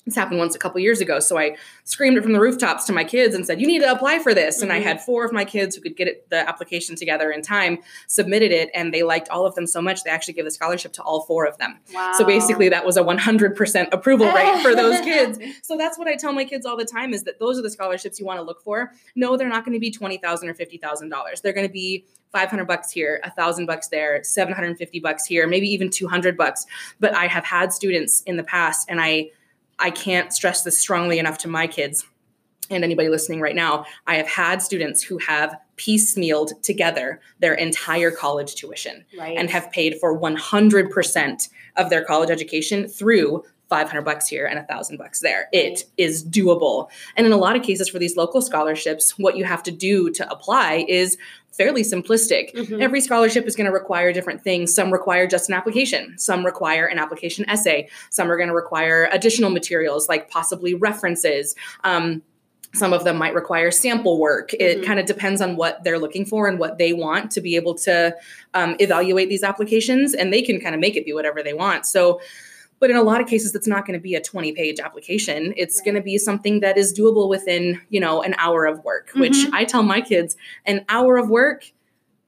This 0.07 0.15
happened 0.15 0.39
once 0.39 0.55
a 0.55 0.59
couple 0.59 0.81
years 0.81 1.01
ago. 1.01 1.19
So 1.19 1.37
I 1.37 1.57
screamed 1.83 2.17
it 2.17 2.23
from 2.23 2.33
the 2.33 2.41
rooftops 2.41 2.85
to 2.87 2.93
my 2.93 3.03
kids 3.03 3.35
and 3.35 3.45
said, 3.45 3.61
You 3.61 3.67
need 3.67 3.81
to 3.81 3.91
apply 3.91 4.21
for 4.21 4.33
this. 4.33 4.57
Mm-hmm. 4.57 4.63
And 4.63 4.73
I 4.73 4.79
mm-hmm. 4.79 4.89
had 4.89 5.01
four 5.03 5.25
of 5.25 5.33
my 5.33 5.45
kids 5.45 5.75
who 5.75 5.83
could 5.83 5.97
get 5.97 6.07
it, 6.07 6.31
the 6.31 6.49
application 6.49 6.95
together 6.95 7.31
in 7.31 7.43
time, 7.43 7.79
submitted 8.07 8.53
it, 8.53 8.71
and 8.73 8.95
they 8.95 9.03
liked 9.03 9.29
all 9.29 9.47
of 9.47 9.57
them 9.57 9.67
so 9.67 9.83
much 9.83 10.05
they 10.05 10.11
actually 10.11 10.35
gave 10.35 10.45
the 10.45 10.51
scholarship 10.51 10.93
to 10.95 11.03
all 11.03 11.23
four 11.23 11.45
of 11.45 11.59
them. 11.59 11.79
Wow. 11.93 12.13
So 12.17 12.25
basically, 12.25 12.69
that 12.69 12.87
was 12.87 12.97
a 12.97 13.03
100% 13.03 13.89
approval 13.93 14.31
rate 14.33 14.63
for 14.63 14.75
those 14.75 15.01
kids. 15.05 15.39
So 15.63 15.77
that's 15.77 15.99
what 15.99 16.07
I 16.07 16.15
tell 16.15 16.33
my 16.33 16.45
kids 16.45 16.65
all 16.65 16.77
the 16.77 16.85
time 16.85 17.13
is 17.13 17.25
that 17.25 17.41
those 17.41 17.59
are 17.59 17.63
the 17.63 17.71
scholarships 17.71 18.21
you 18.21 18.27
want 18.27 18.39
to 18.39 18.45
look 18.45 18.63
for. 18.63 18.93
No, 19.17 19.37
they're 19.37 19.49
not 19.49 19.65
going 19.65 19.75
to 19.75 19.81
be 19.81 19.91
20,000 19.91 20.49
or 20.49 20.55
$50,000. 20.55 21.43
They're 21.43 21.53
going 21.53 21.67
to 21.67 21.73
be 21.73 22.07
500 22.33 22.67
bucks 22.67 22.91
here, 22.91 23.21
a 23.25 23.31
thousand 23.31 23.67
bucks 23.67 23.89
there, 23.89 24.23
750 24.23 25.01
bucks 25.01 25.25
here, 25.25 25.47
maybe 25.47 25.69
even 25.69 25.91
200 25.91 26.37
bucks. 26.37 26.67
But 27.01 27.15
I 27.15 27.27
have 27.27 27.45
had 27.45 27.73
students 27.73 28.23
in 28.23 28.37
the 28.37 28.45
past 28.45 28.87
and 28.89 29.01
I 29.01 29.31
I 29.78 29.90
can't 29.90 30.33
stress 30.33 30.62
this 30.62 30.78
strongly 30.78 31.18
enough 31.18 31.38
to 31.38 31.49
my 31.49 31.66
kids 31.66 32.06
and 32.71 32.83
anybody 32.83 33.09
listening 33.09 33.40
right 33.40 33.54
now. 33.54 33.85
I 34.06 34.16
have 34.16 34.26
had 34.26 34.62
students 34.62 35.02
who 35.02 35.18
have 35.18 35.56
piecemealed 35.76 36.61
together 36.62 37.21
their 37.38 37.54
entire 37.54 38.11
college 38.11 38.54
tuition 38.54 39.04
right. 39.18 39.37
and 39.37 39.50
have 39.50 39.71
paid 39.71 39.99
for 40.00 40.18
100% 40.18 41.49
of 41.76 41.90
their 41.90 42.04
college 42.04 42.30
education 42.30 42.88
through 42.88 43.45
500 43.68 44.02
bucks 44.02 44.28
here 44.28 44.46
and 44.46 44.58
a 44.58 44.64
thousand 44.64 44.96
bucks 44.96 45.20
there. 45.20 45.49
It 45.52 45.85
is 45.96 46.25
doable. 46.25 46.88
And 47.16 47.26
in 47.26 47.32
a 47.32 47.37
lot 47.37 47.56
of 47.56 47.62
cases 47.62 47.88
for 47.88 47.99
these 47.99 48.16
local 48.16 48.40
scholarships, 48.40 49.18
what 49.18 49.37
you 49.37 49.44
have 49.44 49.62
to 49.64 49.73
do 49.73 50.11
to 50.11 50.30
apply 50.30 50.85
is 50.88 51.16
fairly 51.56 51.82
simplistic. 51.82 52.54
Mm-hmm. 52.54 52.80
Every 52.80 53.00
scholarship 53.00 53.46
is 53.46 53.56
going 53.56 53.66
to 53.66 53.73
require 53.73 54.12
different 54.12 54.42
things. 54.42 54.75
Some 54.75 54.92
require 54.92 55.26
just 55.26 55.49
an 55.49 55.54
application, 55.54 56.18
some 56.18 56.44
require 56.44 56.87
an 56.87 56.99
application 56.99 57.49
essay, 57.49 57.88
some 58.11 58.30
are 58.30 58.37
going 58.37 58.49
to 58.49 58.54
require 58.54 59.08
additional 59.11 59.50
materials 59.50 60.08
like 60.08 60.30
possibly 60.30 60.75
references. 60.75 61.54
Um, 61.82 62.23
some 62.75 62.92
of 62.92 63.04
them 63.04 63.16
might 63.16 63.35
require 63.35 63.70
sample 63.70 64.20
work. 64.20 64.52
It 64.52 64.78
mm-hmm. 64.78 64.87
kind 64.87 65.00
of 65.00 65.06
depends 65.06 65.40
on 65.40 65.56
what 65.56 65.82
they're 65.82 65.99
looking 65.99 66.26
for 66.26 66.46
and 66.46 66.58
what 66.58 66.76
they 66.76 66.92
want 66.92 67.30
to 67.32 67.40
be 67.40 67.56
able 67.56 67.75
to 67.76 68.14
um, 68.52 68.76
evaluate 68.78 69.30
these 69.30 69.42
applications, 69.42 70.12
and 70.12 70.32
they 70.32 70.42
can 70.42 70.61
kind 70.61 70.75
of 70.75 70.80
make 70.80 70.94
it 70.94 71.06
be 71.06 71.14
whatever 71.14 71.42
they 71.42 71.54
want. 71.54 71.87
So, 71.87 72.20
but 72.78 72.90
in 72.90 72.97
a 72.97 73.02
lot 73.02 73.21
of 73.21 73.26
cases, 73.26 73.54
it's 73.54 73.66
not 73.66 73.87
going 73.87 73.99
to 73.99 74.02
be 74.02 74.14
a 74.14 74.21
20 74.21 74.52
page 74.52 74.80
application. 74.80 75.54
It's 75.56 75.78
right. 75.78 75.87
going 75.87 75.95
to 75.97 76.02
be 76.02 76.18
something 76.18 76.61
that 76.61 76.76
is 76.76 76.99
doable 76.99 77.28
within, 77.28 77.80
you 77.88 78.00
know, 78.00 78.23
an 78.23 78.35
hour 78.38 78.66
of 78.66 78.85
work, 78.85 79.11
mm-hmm. 79.11 79.21
which 79.21 79.37
I 79.52 79.64
tell 79.64 79.83
my 79.83 80.00
kids 80.00 80.37
an 80.64 80.85
hour 80.88 81.16
of 81.16 81.28
work 81.28 81.73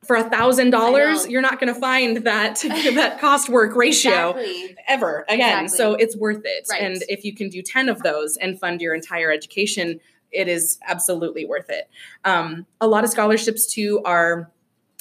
for 0.05 0.17
a 0.17 0.28
thousand 0.28 0.71
dollars, 0.71 1.28
you're 1.28 1.43
not 1.43 1.61
going 1.61 1.73
to 1.73 1.78
find 1.78 2.19
that 2.19 2.57
that 2.95 3.19
cost 3.21 3.49
work 3.49 3.76
ratio 3.76 4.31
exactly. 4.31 4.76
ever 4.88 5.25
again. 5.28 5.64
Exactly. 5.64 5.76
So 5.76 5.95
it's 5.95 6.17
worth 6.17 6.43
it. 6.45 6.67
Right. 6.71 6.83
And 6.83 7.02
if 7.09 7.25
you 7.25 7.35
can 7.35 7.49
do 7.49 7.62
10 7.62 7.88
of 7.88 8.02
those 8.02 8.37
and 8.37 8.59
fund 8.59 8.81
your 8.81 8.95
entire 8.95 9.31
education, 9.31 10.00
it 10.31 10.49
is 10.49 10.78
absolutely 10.87 11.45
worth 11.45 11.69
it. 11.69 11.88
Um, 12.25 12.67
a 12.81 12.87
lot 12.87 13.05
of 13.05 13.11
scholarships 13.11 13.67
too 13.67 14.00
are 14.05 14.50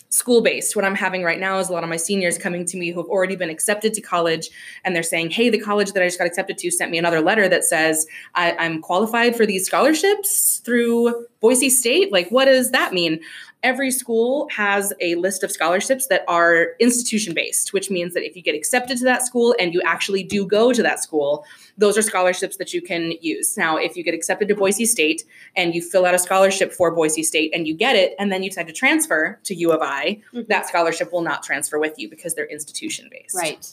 school 0.10 0.42
based. 0.42 0.76
What 0.76 0.86
I'm 0.86 0.96
having 0.96 1.24
right 1.24 1.40
now 1.40 1.60
is 1.60 1.70
a 1.70 1.74
lot 1.74 1.84
of 1.84 1.90
my 1.90 1.98
seniors 1.98 2.38
coming 2.38 2.66
to 2.66 2.78
me 2.78 2.92
who 2.92 3.02
have 3.02 3.10
already 3.10 3.36
been 3.36 3.50
accepted 3.50 3.94
to 3.94 4.02
college 4.02 4.50
and 4.84 4.96
they're 4.96 5.04
saying, 5.04 5.32
Hey, 5.32 5.50
the 5.50 5.60
college 5.60 5.92
that 5.92 6.02
I 6.02 6.08
just 6.08 6.18
got 6.18 6.28
accepted 6.28 6.58
to 6.60 6.72
sent 6.72 6.92
me 6.92 6.98
another 6.98 7.22
letter 7.22 7.50
that 7.50 7.66
says 7.66 8.08
I, 8.36 8.52
am 8.64 8.82
qualified 8.82 9.36
for 9.36 9.46
these 9.46 9.66
scholarships 9.66 10.62
through 10.64 11.26
Boise 11.42 11.70
State. 11.70 12.12
Like, 12.12 12.30
what 12.30 12.46
does 12.46 12.72
that 12.72 12.94
mean? 12.94 13.20
Every 13.64 13.92
school 13.92 14.48
has 14.50 14.94
a 15.02 15.16
list 15.16 15.44
of 15.44 15.52
scholarships 15.52 16.08
that 16.08 16.24
are 16.28 16.70
institution 16.80 17.34
based, 17.34 17.74
which 17.74 17.90
means 17.90 18.14
that 18.14 18.26
if 18.26 18.36
you 18.36 18.42
get 18.42 18.56
accepted 18.56 18.98
to 19.00 19.04
that 19.06 19.26
school 19.26 19.56
and 19.60 19.74
you 19.74 19.82
actually 19.86 20.24
do 20.24 20.46
go 20.46 20.72
to 20.72 20.84
that 20.84 21.02
school, 21.02 21.44
those 21.78 21.98
are 21.98 22.02
scholarships 22.02 22.58
that 22.58 22.74
you 22.74 22.82
can 22.82 23.14
use. 23.22 23.58
Now, 23.58 23.78
if 23.78 23.96
you 23.96 24.04
get 24.04 24.14
accepted 24.14 24.48
to 24.48 24.56
Boise 24.56 24.86
State 24.86 25.24
and 25.56 25.76
you 25.76 25.82
fill 25.82 26.06
out 26.06 26.16
a 26.16 26.20
scholarship 26.20 26.74
for 26.74 26.94
Boise 26.94 27.24
State 27.24 27.54
and 27.54 27.68
you 27.68 27.76
get 27.76 27.96
it, 27.96 28.16
and 28.20 28.32
then 28.32 28.44
you 28.44 28.50
decide 28.50 28.68
to 28.68 28.74
transfer 28.74 29.40
to 29.44 29.56
U 29.56 29.72
of 29.72 29.82
I, 29.82 30.22
mm-hmm. 30.34 30.42
that 30.50 30.68
scholarship 30.68 31.12
will 31.12 31.22
not 31.22 31.44
transfer 31.44 31.80
with 31.80 31.94
you 31.98 32.10
because 32.10 32.36
they're 32.36 32.46
institution 32.48 33.10
based. 33.12 33.36
Right. 33.36 33.66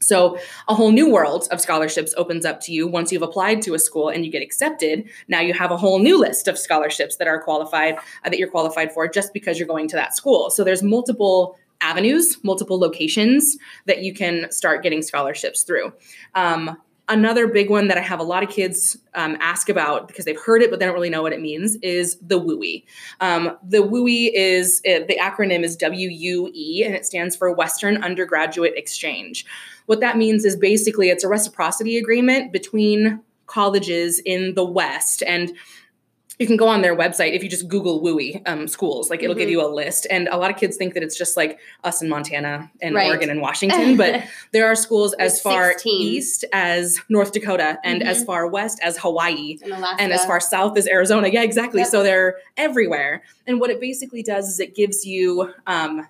So, 0.00 0.38
a 0.68 0.74
whole 0.74 0.92
new 0.92 1.10
world 1.10 1.48
of 1.50 1.60
scholarships 1.60 2.14
opens 2.16 2.44
up 2.44 2.60
to 2.62 2.72
you 2.72 2.86
once 2.86 3.10
you've 3.10 3.22
applied 3.22 3.62
to 3.62 3.74
a 3.74 3.78
school 3.78 4.10
and 4.10 4.26
you 4.26 4.30
get 4.30 4.42
accepted. 4.42 5.08
Now 5.26 5.40
you 5.40 5.54
have 5.54 5.70
a 5.70 5.76
whole 5.76 5.98
new 5.98 6.18
list 6.18 6.48
of 6.48 6.58
scholarships 6.58 7.16
that 7.16 7.26
are 7.26 7.42
qualified 7.42 7.96
uh, 7.96 8.28
that 8.28 8.38
you're 8.38 8.50
qualified 8.50 8.92
for 8.92 9.08
just 9.08 9.32
because 9.32 9.58
you're 9.58 9.66
going 9.66 9.88
to 9.88 9.96
that 9.96 10.14
school. 10.14 10.50
So, 10.50 10.64
there's 10.64 10.82
multiple 10.82 11.56
avenues, 11.80 12.42
multiple 12.42 12.78
locations 12.78 13.56
that 13.86 14.02
you 14.02 14.14
can 14.14 14.50
start 14.50 14.82
getting 14.82 15.02
scholarships 15.02 15.62
through. 15.62 15.92
Um, 16.34 16.76
Another 17.08 17.46
big 17.46 17.70
one 17.70 17.86
that 17.86 17.96
I 17.96 18.00
have 18.00 18.18
a 18.18 18.24
lot 18.24 18.42
of 18.42 18.48
kids 18.48 18.96
um, 19.14 19.36
ask 19.40 19.68
about 19.68 20.08
because 20.08 20.24
they've 20.24 20.40
heard 20.40 20.60
it 20.60 20.70
but 20.70 20.80
they 20.80 20.86
don't 20.86 20.94
really 20.94 21.10
know 21.10 21.22
what 21.22 21.32
it 21.32 21.40
means 21.40 21.76
is 21.76 22.18
the 22.20 22.38
WUE. 22.38 22.82
Um, 23.20 23.56
the 23.62 23.82
WUE 23.82 24.32
is 24.34 24.82
uh, 24.86 25.06
the 25.06 25.16
acronym 25.20 25.62
is 25.62 25.76
WUE 25.76 26.84
and 26.84 26.94
it 26.94 27.06
stands 27.06 27.36
for 27.36 27.52
Western 27.52 28.02
Undergraduate 28.02 28.74
Exchange. 28.76 29.46
What 29.86 30.00
that 30.00 30.16
means 30.16 30.44
is 30.44 30.56
basically 30.56 31.10
it's 31.10 31.22
a 31.22 31.28
reciprocity 31.28 31.96
agreement 31.96 32.52
between 32.52 33.20
colleges 33.46 34.20
in 34.24 34.54
the 34.54 34.64
West 34.64 35.22
and 35.26 35.52
you 36.38 36.46
can 36.46 36.56
go 36.56 36.68
on 36.68 36.82
their 36.82 36.94
website 36.94 37.32
if 37.32 37.42
you 37.42 37.48
just 37.48 37.66
Google 37.68 38.02
WUE 38.02 38.42
um, 38.44 38.68
schools, 38.68 39.08
like 39.08 39.22
it'll 39.22 39.34
mm-hmm. 39.34 39.40
give 39.40 39.50
you 39.50 39.66
a 39.66 39.68
list. 39.68 40.06
And 40.10 40.28
a 40.28 40.36
lot 40.36 40.50
of 40.50 40.56
kids 40.56 40.76
think 40.76 40.94
that 40.94 41.02
it's 41.02 41.16
just 41.16 41.36
like 41.36 41.58
us 41.82 42.02
in 42.02 42.08
Montana 42.08 42.70
and 42.82 42.94
right. 42.94 43.08
Oregon 43.08 43.30
and 43.30 43.40
Washington, 43.40 43.96
but 43.96 44.22
there 44.52 44.66
are 44.66 44.74
schools 44.74 45.14
as 45.14 45.40
far 45.40 45.72
16. 45.72 46.02
east 46.02 46.44
as 46.52 47.00
North 47.08 47.32
Dakota 47.32 47.78
and 47.84 48.00
mm-hmm. 48.00 48.10
as 48.10 48.22
far 48.24 48.46
west 48.46 48.78
as 48.82 48.98
Hawaii 48.98 49.58
and, 49.62 49.72
and, 49.98 50.12
as 50.12 50.26
far 50.26 50.40
south 50.40 50.76
as 50.76 50.86
Arizona. 50.86 51.28
Yeah, 51.28 51.42
exactly. 51.42 51.80
Yep. 51.80 51.88
So 51.88 52.02
they're 52.02 52.36
everywhere. 52.56 53.22
And 53.46 53.58
what 53.58 53.70
it 53.70 53.80
basically 53.80 54.22
does 54.22 54.48
is 54.48 54.60
it 54.60 54.74
gives 54.74 55.06
you 55.06 55.54
um, 55.66 56.06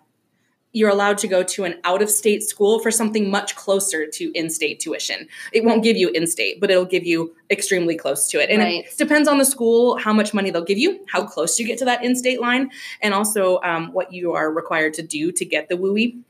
you're 0.77 0.91
allowed 0.91 1.17
to 1.17 1.27
go 1.27 1.43
to 1.43 1.65
an 1.65 1.81
out 1.85 2.03
of 2.03 2.11
state 2.11 2.43
school 2.43 2.81
for 2.81 2.91
something 2.91 3.31
much 3.31 3.57
closer 3.57 4.07
to 4.07 4.31
in 4.35 4.51
state 4.51 4.79
tuition. 4.79 5.27
It 5.51 5.65
won't 5.65 5.83
give 5.83 5.97
you 5.97 6.11
in 6.11 6.27
state, 6.27 6.61
but 6.61 6.71
it'll 6.71 6.85
give 6.85 7.07
you 7.07 7.35
extremely 7.51 7.97
close 7.97 8.29
to 8.29 8.43
it. 8.43 8.51
And 8.51 8.61
right. 8.61 8.85
it 8.85 8.99
depends 8.99 9.27
on 9.27 9.39
the 9.39 9.47
school, 9.47 9.97
how 9.97 10.13
much 10.13 10.35
money 10.35 10.51
they'll 10.51 10.63
give 10.63 10.77
you, 10.77 11.01
how 11.11 11.25
close 11.25 11.59
you 11.59 11.67
get 11.67 11.79
to 11.79 11.87
that 11.87 12.05
in 12.05 12.15
state 12.15 12.43
line, 12.43 12.71
and 13.01 13.15
also 13.15 13.59
um, 13.63 13.91
what 13.95 14.13
you 14.13 14.35
are 14.35 14.53
required 14.53 14.93
to 14.95 15.03
do 15.03 15.33
to 15.33 15.47
get 15.47 15.71
the 15.71 15.79
WUE. 15.79 16.23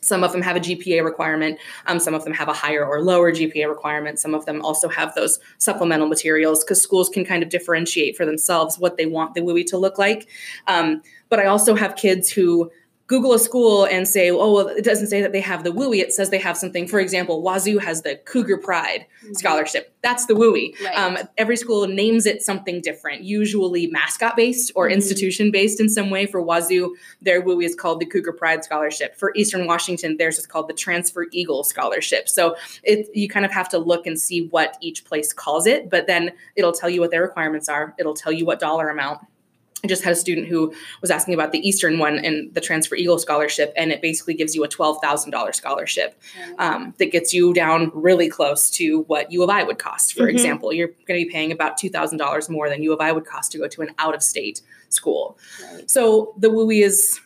Some 0.00 0.24
of 0.24 0.32
them 0.32 0.40
have 0.40 0.56
a 0.56 0.60
GPA 0.60 1.04
requirement. 1.04 1.58
Um, 1.86 2.00
some 2.00 2.14
of 2.14 2.24
them 2.24 2.32
have 2.32 2.48
a 2.48 2.54
higher 2.54 2.84
or 2.84 3.02
lower 3.02 3.30
GPA 3.30 3.68
requirement. 3.68 4.18
Some 4.18 4.34
of 4.34 4.46
them 4.46 4.62
also 4.62 4.88
have 4.88 5.14
those 5.14 5.38
supplemental 5.58 6.08
materials 6.08 6.64
because 6.64 6.80
schools 6.80 7.10
can 7.10 7.26
kind 7.26 7.42
of 7.42 7.50
differentiate 7.50 8.16
for 8.16 8.24
themselves 8.24 8.78
what 8.78 8.96
they 8.96 9.04
want 9.04 9.34
the 9.34 9.42
WUE 9.42 9.64
to 9.64 9.76
look 9.76 9.98
like. 9.98 10.28
Um, 10.66 11.02
but 11.28 11.38
I 11.38 11.46
also 11.46 11.74
have 11.74 11.94
kids 11.94 12.30
who 12.30 12.70
Google 13.12 13.34
a 13.34 13.38
school 13.38 13.84
and 13.84 14.08
say, 14.08 14.30
oh, 14.30 14.54
well, 14.54 14.68
it 14.68 14.86
doesn't 14.86 15.08
say 15.08 15.20
that 15.20 15.32
they 15.32 15.40
have 15.42 15.64
the 15.64 15.70
WUE. 15.70 16.00
It 16.00 16.14
says 16.14 16.30
they 16.30 16.38
have 16.38 16.56
something. 16.56 16.88
For 16.88 16.98
example, 16.98 17.42
Wazoo 17.42 17.76
has 17.76 18.00
the 18.00 18.16
Cougar 18.16 18.56
Pride 18.56 19.04
mm-hmm. 19.22 19.34
scholarship. 19.34 19.94
That's 20.00 20.24
the 20.24 20.34
WUE. 20.34 20.72
Right. 20.82 20.96
Um, 20.96 21.18
every 21.36 21.58
school 21.58 21.86
names 21.86 22.24
it 22.24 22.40
something 22.40 22.80
different, 22.80 23.22
usually 23.22 23.86
mascot 23.88 24.34
based 24.34 24.72
or 24.74 24.86
mm-hmm. 24.86 24.94
institution 24.94 25.50
based 25.50 25.78
in 25.78 25.90
some 25.90 26.08
way. 26.08 26.24
For 26.24 26.40
Wazoo, 26.40 26.94
their 27.20 27.42
WUE 27.42 27.62
is 27.62 27.74
called 27.74 28.00
the 28.00 28.06
Cougar 28.06 28.32
Pride 28.32 28.64
Scholarship. 28.64 29.14
For 29.18 29.34
Eastern 29.36 29.66
Washington, 29.66 30.16
theirs 30.16 30.38
is 30.38 30.46
called 30.46 30.68
the 30.68 30.72
Transfer 30.72 31.26
Eagle 31.32 31.64
Scholarship. 31.64 32.30
So 32.30 32.56
it, 32.82 33.08
you 33.12 33.28
kind 33.28 33.44
of 33.44 33.52
have 33.52 33.68
to 33.68 33.78
look 33.78 34.06
and 34.06 34.18
see 34.18 34.46
what 34.46 34.78
each 34.80 35.04
place 35.04 35.34
calls 35.34 35.66
it, 35.66 35.90
but 35.90 36.06
then 36.06 36.32
it'll 36.56 36.72
tell 36.72 36.88
you 36.88 37.02
what 37.02 37.10
their 37.10 37.20
requirements 37.20 37.68
are. 37.68 37.94
It'll 37.98 38.14
tell 38.14 38.32
you 38.32 38.46
what 38.46 38.58
dollar 38.58 38.88
amount 38.88 39.20
I 39.84 39.88
just 39.88 40.04
had 40.04 40.12
a 40.12 40.16
student 40.16 40.46
who 40.46 40.72
was 41.00 41.10
asking 41.10 41.34
about 41.34 41.50
the 41.50 41.66
Eastern 41.66 41.98
one 41.98 42.18
and 42.18 42.52
the 42.54 42.60
Transfer 42.60 42.94
Eagle 42.94 43.18
scholarship, 43.18 43.72
and 43.76 43.90
it 43.90 44.00
basically 44.00 44.34
gives 44.34 44.54
you 44.54 44.62
a 44.62 44.68
twelve 44.68 44.98
thousand 45.02 45.32
dollars 45.32 45.56
scholarship 45.56 46.20
um, 46.58 46.94
that 46.98 47.10
gets 47.10 47.34
you 47.34 47.52
down 47.52 47.90
really 47.94 48.28
close 48.28 48.70
to 48.70 49.02
what 49.02 49.32
U 49.32 49.42
of 49.42 49.50
I 49.50 49.64
would 49.64 49.78
cost. 49.78 50.14
For 50.14 50.20
mm-hmm. 50.20 50.30
example, 50.30 50.72
you're 50.72 50.88
going 50.88 51.20
to 51.20 51.26
be 51.26 51.30
paying 51.30 51.50
about 51.50 51.78
two 51.78 51.88
thousand 51.88 52.18
dollars 52.18 52.48
more 52.48 52.68
than 52.68 52.82
U 52.82 52.92
of 52.92 53.00
I 53.00 53.10
would 53.10 53.26
cost 53.26 53.50
to 53.52 53.58
go 53.58 53.66
to 53.66 53.82
an 53.82 53.90
out 53.98 54.14
of 54.14 54.22
state 54.22 54.62
school. 54.88 55.36
Right. 55.72 55.90
So 55.90 56.34
the 56.38 56.48
WUE 56.50 56.82
is 56.82 57.20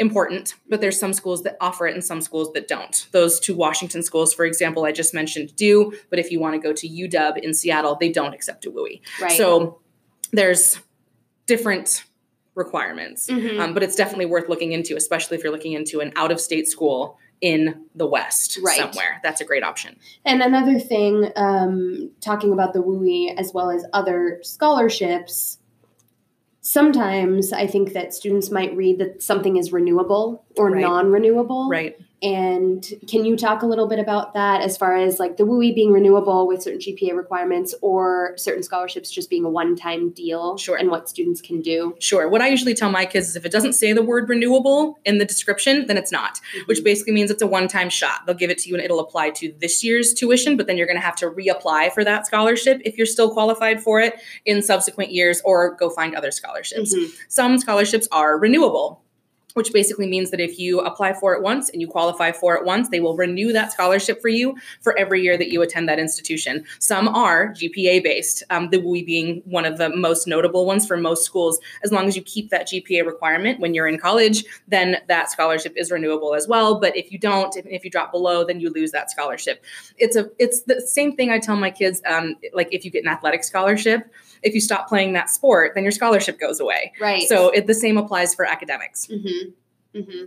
important, 0.00 0.54
but 0.68 0.80
there's 0.80 0.98
some 0.98 1.12
schools 1.12 1.42
that 1.42 1.56
offer 1.60 1.86
it 1.86 1.94
and 1.94 2.02
some 2.02 2.20
schools 2.22 2.52
that 2.54 2.66
don't. 2.66 3.06
Those 3.12 3.38
two 3.38 3.54
Washington 3.54 4.02
schools, 4.02 4.32
for 4.32 4.46
example, 4.46 4.84
I 4.84 4.92
just 4.92 5.12
mentioned 5.12 5.54
do, 5.54 5.92
but 6.08 6.18
if 6.18 6.32
you 6.32 6.40
want 6.40 6.54
to 6.54 6.58
go 6.58 6.72
to 6.72 6.88
UW 6.88 7.38
in 7.38 7.54
Seattle, 7.54 7.96
they 8.00 8.10
don't 8.10 8.32
accept 8.32 8.64
a 8.64 8.70
WUE. 8.70 9.00
Right. 9.20 9.36
So 9.36 9.78
there's 10.32 10.80
different 11.50 12.04
requirements, 12.54 13.28
Mhm. 13.28 13.58
um, 13.60 13.74
but 13.74 13.82
it's 13.82 13.96
definitely 13.96 14.26
worth 14.26 14.48
looking 14.48 14.70
into, 14.72 14.94
especially 14.96 15.36
if 15.36 15.42
you're 15.42 15.52
looking 15.52 15.72
into 15.72 15.98
an 16.00 16.12
out 16.14 16.30
of 16.30 16.40
state 16.40 16.68
school 16.68 17.16
in 17.40 17.74
the 17.96 18.06
West 18.06 18.58
Right. 18.62 18.78
somewhere. 18.78 19.20
That's 19.24 19.40
a 19.40 19.44
great 19.44 19.64
option. 19.64 19.96
And 20.24 20.42
another 20.42 20.78
thing, 20.78 21.30
um, 21.34 22.10
talking 22.20 22.52
about 22.52 22.72
the 22.72 22.82
WUE 22.82 23.34
as 23.36 23.52
well 23.52 23.70
as 23.70 23.84
other 23.92 24.38
scholarships, 24.42 25.58
sometimes 26.60 27.52
I 27.52 27.66
think 27.66 27.94
that 27.94 28.14
students 28.14 28.50
might 28.50 28.76
read 28.76 28.98
that 28.98 29.22
something 29.22 29.56
is 29.56 29.72
renewable 29.72 30.44
or 30.56 30.70
Right. 30.70 30.82
non 30.82 31.10
renewable. 31.10 31.68
Right. 31.68 31.96
And 32.22 32.86
can 33.08 33.24
you 33.24 33.36
talk 33.36 33.62
a 33.62 33.66
little 33.66 33.88
bit 33.88 33.98
about 33.98 34.34
that 34.34 34.60
as 34.60 34.76
far 34.76 34.94
as 34.96 35.18
like 35.18 35.36
the 35.38 35.44
WUE 35.44 35.74
being 35.74 35.90
renewable 35.92 36.46
with 36.46 36.62
certain 36.62 36.78
GPA 36.80 37.14
requirements 37.16 37.74
or 37.80 38.34
certain 38.36 38.62
scholarships 38.62 39.10
just 39.10 39.30
being 39.30 39.44
a 39.44 39.48
one 39.48 39.74
time 39.74 40.10
deal 40.10 40.58
Sure. 40.58 40.76
and 40.76 40.90
what 40.90 41.08
students 41.08 41.40
can 41.40 41.62
do? 41.62 41.94
Sure. 41.98 42.28
What 42.28 42.42
I 42.42 42.48
usually 42.48 42.74
tell 42.74 42.90
my 42.90 43.06
kids 43.06 43.28
is 43.30 43.36
if 43.36 43.46
it 43.46 43.52
doesn't 43.52 43.72
say 43.72 43.92
the 43.92 44.02
word 44.02 44.28
renewable 44.28 44.98
in 45.04 45.18
the 45.18 45.24
description, 45.24 45.86
then 45.86 45.96
it's 45.96 46.12
not, 46.12 46.40
which 46.66 46.84
basically 46.84 47.14
means 47.14 47.30
it's 47.30 47.42
a 47.42 47.46
one 47.46 47.68
time 47.68 47.88
shot. 47.88 48.26
They'll 48.26 48.34
give 48.36 48.50
it 48.50 48.58
to 48.58 48.68
you 48.68 48.74
and 48.74 48.84
it'll 48.84 49.00
apply 49.00 49.30
to 49.30 49.54
this 49.60 49.82
year's 49.82 50.12
tuition, 50.12 50.56
but 50.56 50.66
then 50.66 50.76
you're 50.76 50.86
going 50.86 50.98
to 51.00 51.04
have 51.04 51.16
to 51.16 51.30
reapply 51.30 51.92
for 51.92 52.04
that 52.04 52.26
scholarship 52.26 52.82
if 52.84 52.96
you're 52.98 53.06
still 53.06 53.30
qualified 53.32 53.82
for 53.82 54.00
it 54.00 54.14
in 54.44 54.60
subsequent 54.62 55.10
years 55.12 55.40
or 55.44 55.74
go 55.76 55.88
find 55.88 56.14
other 56.14 56.30
scholarships. 56.30 56.94
Mhm. 56.94 57.10
Some 57.28 57.58
scholarships 57.58 58.06
are 58.12 58.38
renewable. 58.38 59.00
Which 59.60 59.74
basically 59.74 60.06
means 60.06 60.30
that 60.30 60.40
if 60.40 60.58
you 60.58 60.80
apply 60.80 61.12
for 61.12 61.34
it 61.34 61.42
once 61.42 61.68
and 61.68 61.82
you 61.82 61.86
qualify 61.86 62.32
for 62.32 62.54
it 62.54 62.64
once, 62.64 62.88
they 62.88 63.00
will 63.00 63.14
renew 63.14 63.52
that 63.52 63.72
scholarship 63.72 64.22
for 64.22 64.28
you 64.28 64.56
for 64.80 64.98
every 64.98 65.20
year 65.20 65.36
that 65.36 65.50
you 65.52 65.60
attend 65.60 65.86
that 65.86 65.98
institution. 65.98 66.64
Some 66.78 67.08
are 67.08 67.48
GPA 67.48 68.02
based, 68.02 68.42
um, 68.48 68.70
the 68.70 68.78
WUE 68.78 69.04
being 69.04 69.42
one 69.44 69.66
of 69.66 69.76
the 69.76 69.94
most 69.94 70.26
notable 70.26 70.64
ones 70.64 70.86
for 70.86 70.96
most 70.96 71.26
schools. 71.26 71.60
As 71.84 71.92
long 71.92 72.08
as 72.08 72.16
you 72.16 72.22
keep 72.22 72.48
that 72.48 72.68
GPA 72.68 73.04
requirement 73.04 73.60
when 73.60 73.74
you're 73.74 73.86
in 73.86 73.98
college, 73.98 74.46
then 74.66 74.96
that 75.08 75.30
scholarship 75.30 75.74
is 75.76 75.90
renewable 75.90 76.34
as 76.34 76.48
well. 76.48 76.80
But 76.80 76.96
if 76.96 77.12
you 77.12 77.18
don't, 77.18 77.54
if, 77.54 77.84
you 77.84 77.90
drop 77.90 78.12
below, 78.12 78.46
then 78.46 78.60
you 78.60 78.70
lose 78.70 78.92
that 78.92 79.10
scholarship. 79.10 79.62
It's 79.98 80.16
a 80.16 80.30
it's 80.38 80.62
the 80.62 80.80
same 80.80 81.16
thing 81.16 81.28
I 81.28 81.38
tell 81.38 81.56
my 81.56 81.70
kids. 81.70 82.00
Um, 82.06 82.36
like 82.54 82.72
if 82.72 82.86
you 82.86 82.90
get 82.90 83.04
an 83.04 83.10
athletic 83.10 83.44
scholarship, 83.44 84.10
if 84.42 84.54
you 84.54 84.60
stop 84.60 84.88
playing 84.88 85.12
that 85.14 85.30
sport, 85.30 85.72
then 85.74 85.84
your 85.84 85.92
scholarship 85.92 86.38
goes 86.38 86.60
away. 86.60 86.92
Right. 87.00 87.28
So 87.28 87.50
it, 87.50 87.66
the 87.66 87.74
same 87.74 87.96
applies 87.96 88.34
for 88.34 88.44
academics. 88.44 89.06
Mm-hmm. 89.06 89.98
Mm-hmm. 89.98 90.24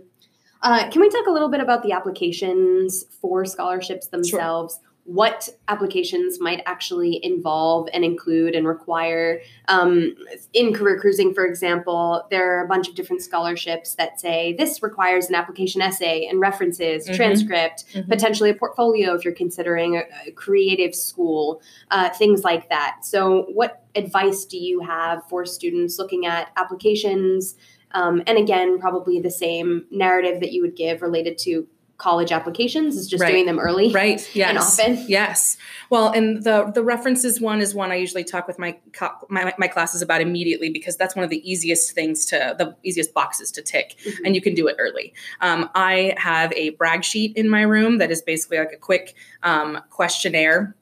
Uh, 0.62 0.90
can 0.90 1.00
we 1.00 1.10
talk 1.10 1.26
a 1.26 1.30
little 1.30 1.50
bit 1.50 1.60
about 1.60 1.82
the 1.82 1.92
applications 1.92 3.04
for 3.20 3.44
scholarships 3.44 4.06
themselves? 4.06 4.80
What 5.04 5.50
applications 5.68 6.40
might 6.40 6.62
actually 6.64 7.20
involve 7.22 7.88
and 7.92 8.02
include 8.04 8.54
and 8.54 8.66
require? 8.66 9.40
Um, 9.68 10.14
in 10.54 10.72
career 10.72 10.98
cruising, 10.98 11.34
for 11.34 11.44
example, 11.44 12.26
there 12.30 12.58
are 12.58 12.64
a 12.64 12.68
bunch 12.68 12.88
of 12.88 12.94
different 12.94 13.20
scholarships 13.20 13.94
that 13.96 14.18
say 14.18 14.54
this 14.56 14.82
requires 14.82 15.28
an 15.28 15.34
application 15.34 15.82
essay 15.82 16.26
and 16.26 16.40
references, 16.40 17.06
Mhm. 17.06 17.16
transcript, 17.16 17.84
Mhm. 17.92 18.08
potentially 18.08 18.48
a 18.48 18.54
portfolio 18.54 19.14
if 19.14 19.24
you're 19.26 19.34
considering 19.34 19.96
a, 19.96 20.04
a 20.26 20.30
creative 20.32 20.94
school, 20.94 21.60
uh, 21.90 22.08
things 22.08 22.42
like 22.42 22.70
that. 22.70 23.00
So, 23.02 23.42
what 23.52 23.82
advice 23.94 24.46
do 24.46 24.56
you 24.56 24.80
have 24.80 25.22
for 25.28 25.44
students 25.44 25.98
looking 25.98 26.24
at 26.24 26.48
applications? 26.56 27.56
Um, 27.92 28.22
and 28.26 28.36
again, 28.38 28.80
probably 28.80 29.20
the 29.20 29.30
same 29.30 29.84
narrative 29.90 30.40
that 30.40 30.50
you 30.52 30.62
would 30.62 30.74
give 30.74 31.00
related 31.00 31.38
to 31.38 31.68
college 31.96 32.32
applications 32.32 32.96
is 32.96 33.08
just 33.08 33.22
Right. 33.22 33.30
doing 33.30 33.46
them 33.46 33.58
early. 33.58 33.92
Right. 33.92 34.20
Yes. 34.34 34.48
And 34.48 34.58
often. 34.58 35.04
Yes. 35.08 35.56
Well, 35.90 36.08
and 36.10 36.42
the 36.42 36.70
the 36.74 36.82
references 36.82 37.40
one 37.40 37.60
is 37.60 37.74
one 37.74 37.92
I 37.92 37.96
usually 37.96 38.24
talk 38.24 38.48
with 38.48 38.58
my 38.58 38.76
co- 38.92 39.14
my, 39.28 39.54
my 39.58 39.68
classes 39.68 40.02
about 40.02 40.20
immediately 40.20 40.70
because 40.70 40.96
that's 40.96 41.14
one 41.14 41.22
of 41.24 41.30
the 41.30 41.48
easiest 41.48 41.92
things 41.92 42.24
to 42.26 42.54
the 42.58 42.74
easiest 42.82 43.14
boxes 43.14 43.50
to 43.52 43.62
tick, 43.62 43.94
Mhm. 44.04 44.16
and 44.24 44.34
you 44.34 44.40
can 44.42 44.54
do 44.54 44.66
it 44.66 44.76
early. 44.78 45.14
Um, 45.40 45.70
I 45.74 46.14
have 46.16 46.52
a 46.54 46.70
brag 46.70 47.04
sheet 47.04 47.36
in 47.36 47.48
my 47.48 47.62
room 47.62 47.98
that 47.98 48.10
is 48.10 48.22
basically 48.22 48.58
like 48.58 48.72
a 48.72 48.76
quick 48.78 49.14
um, 49.42 49.80
questionnaire 49.90 50.74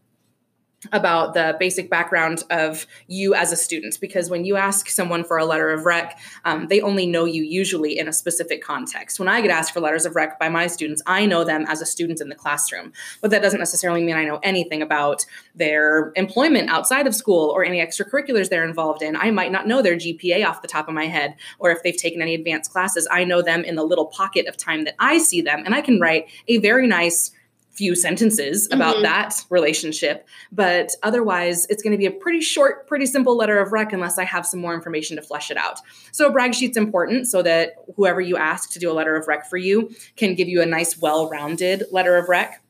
about 0.91 1.35
the 1.35 1.57
basic 1.61 1.89
background 1.89 2.43
of 2.51 2.87
you 3.07 3.35
as 3.35 3.53
a 3.53 3.57
student 3.57 3.99
because 4.01 4.29
when 4.29 4.45
you 4.45 4.57
ask 4.57 4.89
someone 4.89 5.23
for 5.23 5.39
a 5.39 5.45
letter 5.45 5.71
of 5.71 5.85
rec 5.85 6.19
um, 6.45 6.67
they 6.69 6.81
only 6.81 7.07
know 7.07 7.25
you 7.25 7.43
usually 7.45 7.99
in 7.99 8.09
a 8.09 8.13
specific 8.13 8.63
context. 8.63 9.21
When 9.21 9.29
i 9.29 9.41
get 9.41 9.51
asked 9.51 9.73
for 9.73 9.81
letters 9.81 10.05
of 10.05 10.17
rec 10.17 10.39
by 10.41 10.49
my 10.49 10.67
students 10.67 11.03
i 11.07 11.25
know 11.25 11.45
them 11.45 11.65
as 11.69 11.81
a 11.81 11.87
student 11.87 12.21
in 12.21 12.29
the 12.29 12.35
classroom. 12.35 12.93
But 13.21 13.31
that 13.31 13.43
doesn't 13.43 13.61
necessarily 13.61 14.03
mean 14.03 14.17
i 14.17 14.25
know 14.25 14.41
anything 14.43 14.83
about 14.83 15.25
their 15.55 16.13
employment 16.17 16.69
outside 16.71 17.07
of 17.07 17.15
school 17.15 17.51
or 17.51 17.65
any 17.65 17.79
extracurriculars 17.79 18.49
they're 18.49 18.65
involved 18.65 19.03
in. 19.03 19.17
I 19.17 19.31
might 19.31 19.53
not 19.53 19.67
know 19.67 19.83
their 19.83 19.97
gpa 19.97 20.47
off 20.47 20.63
the 20.63 20.69
top 20.69 20.89
of 20.89 20.95
my 20.95 21.07
head 21.07 21.37
or 21.59 21.71
if 21.71 21.83
they've 21.83 21.97
taken 21.97 22.23
any 22.23 22.35
advanced 22.35 22.73
classes 22.73 23.07
i 23.11 23.25
know 23.25 23.43
them 23.43 23.63
in 23.65 23.77
the 23.77 23.85
little 23.85 24.07
pocket 24.07 24.47
of 24.47 24.57
time 24.57 24.85
that 24.85 24.95
i 24.99 25.19
see 25.19 25.41
them 25.41 25.63
and 25.65 25.75
i 25.75 25.81
can 25.81 26.01
write 26.01 26.27
a 26.49 26.59
very 26.59 26.87
nice 26.87 27.33
few 27.73 27.95
sentences 27.95 28.69
about 28.71 28.97
Mhm. 28.97 29.03
that 29.03 29.35
relationship 29.49 30.27
but 30.53 30.91
otherwise 31.03 31.67
it's 31.71 31.83
going 31.83 31.93
to 31.93 31.99
be 31.99 32.07
a 32.07 32.11
pretty 32.11 32.41
short 32.41 32.87
pretty 32.87 33.07
simple 33.07 33.37
letter 33.37 33.59
of 33.59 33.73
rec 33.73 33.93
unless 33.93 34.19
i 34.19 34.25
have 34.25 34.45
some 34.47 34.61
more 34.61 34.75
information 34.75 35.17
to 35.17 35.23
flesh 35.23 35.51
it 35.51 35.57
out 35.57 35.81
so 36.13 36.27
a 36.29 36.31
brag 36.31 36.55
sheet's 36.55 36.77
important 36.77 37.27
so 37.27 37.43
that 37.43 37.75
whoever 37.97 38.21
you 38.21 38.37
ask 38.37 38.71
to 38.71 38.79
do 38.79 38.91
a 38.91 38.95
letter 38.95 39.17
of 39.17 39.27
rec 39.27 39.49
for 39.49 39.57
you 39.57 39.91
can 40.17 40.35
give 40.35 40.49
you 40.49 40.61
a 40.61 40.67
nice 40.67 40.99
well-rounded 41.01 41.85
letter 41.91 42.17
of 42.17 42.29
rec 42.29 42.61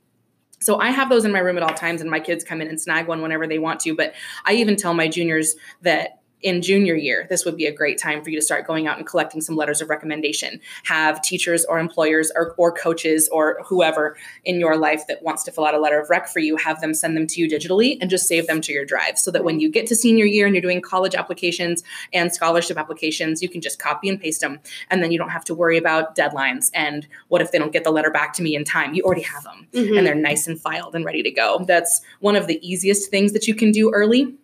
so 0.60 0.78
I 0.78 0.90
have 0.90 1.08
those 1.10 1.24
in 1.24 1.32
my 1.32 1.40
room 1.40 1.56
at 1.56 1.64
all 1.64 1.74
times, 1.74 2.00
and 2.00 2.08
my 2.08 2.20
kids 2.20 2.44
come 2.44 2.60
in 2.60 2.68
and 2.68 2.80
snag 2.80 3.08
one 3.08 3.20
whenever 3.20 3.48
they 3.48 3.58
want 3.58 3.80
to. 3.80 3.96
But 3.96 4.14
I 4.46 4.52
even 4.52 4.76
tell 4.76 4.94
my 4.94 5.08
juniors 5.08 5.56
that 5.80 6.20
in 6.42 6.60
junior 6.62 6.94
year, 6.94 7.26
this 7.28 7.44
would 7.44 7.56
be 7.56 7.66
a 7.66 7.72
great 7.72 7.98
time 7.98 8.22
for 8.22 8.30
you 8.30 8.38
to 8.38 8.44
start 8.44 8.66
going 8.66 8.86
out 8.86 8.98
and 8.98 9.06
collecting 9.06 9.40
some 9.40 9.56
letters 9.56 9.80
of 9.80 9.88
recommendation. 9.88 10.60
Have 10.84 11.22
teachers 11.22 11.64
or 11.64 11.78
employers 11.78 12.32
or, 12.34 12.54
or 12.58 12.72
coaches 12.72 13.28
or 13.30 13.60
whoever 13.64 14.16
in 14.44 14.58
your 14.60 14.76
life 14.76 15.06
that 15.08 15.22
wants 15.22 15.42
to 15.44 15.52
fill 15.52 15.64
out 15.64 15.74
a 15.74 15.78
letter 15.80 16.00
of 16.00 16.10
rec 16.10 16.28
for 16.28 16.40
you, 16.40 16.56
have 16.56 16.80
them 16.80 16.94
send 16.94 17.16
them 17.16 17.26
to 17.28 17.40
you 17.40 17.48
digitally 17.48 17.96
and 18.00 18.10
just 18.10 18.26
save 18.26 18.46
them 18.46 18.60
to 18.60 18.72
your 18.72 18.84
drive 18.84 19.18
so 19.18 19.30
that 19.30 19.44
when 19.44 19.60
you 19.60 19.70
get 19.70 19.86
to 19.86 19.96
senior 19.96 20.24
year 20.24 20.46
and 20.46 20.54
you're 20.54 20.62
doing 20.62 20.80
college 20.80 21.14
applications 21.14 21.82
and 22.12 22.32
scholarship 22.32 22.76
applications, 22.76 23.42
you 23.42 23.48
can 23.48 23.60
just 23.60 23.78
copy 23.78 24.08
and 24.08 24.20
paste 24.20 24.40
them. 24.40 24.58
And 24.90 25.02
then 25.02 25.12
you 25.12 25.18
don't 25.18 25.30
have 25.30 25.44
to 25.46 25.54
worry 25.54 25.78
about 25.78 26.16
deadlines 26.16 26.70
and 26.74 27.06
what 27.28 27.40
if 27.40 27.52
they 27.52 27.58
don't 27.58 27.72
get 27.72 27.84
the 27.84 27.90
letter 27.92 28.10
back 28.10 28.32
to 28.34 28.42
me 28.42 28.56
in 28.56 28.64
time. 28.64 28.94
You 28.94 29.02
already 29.04 29.22
have 29.22 29.44
them 29.44 29.68
Mhm. 29.72 29.98
and 29.98 30.06
they're 30.06 30.14
nice 30.14 30.46
and 30.46 30.60
filed 30.60 30.94
and 30.94 31.04
ready 31.04 31.22
to 31.22 31.30
go. 31.30 31.64
That's 31.66 32.00
one 32.20 32.36
of 32.36 32.46
the 32.46 32.58
easiest 32.66 33.10
things 33.10 33.32
that 33.32 33.46
you 33.46 33.54
can 33.54 33.70
do 33.72 33.90
early 33.92 34.34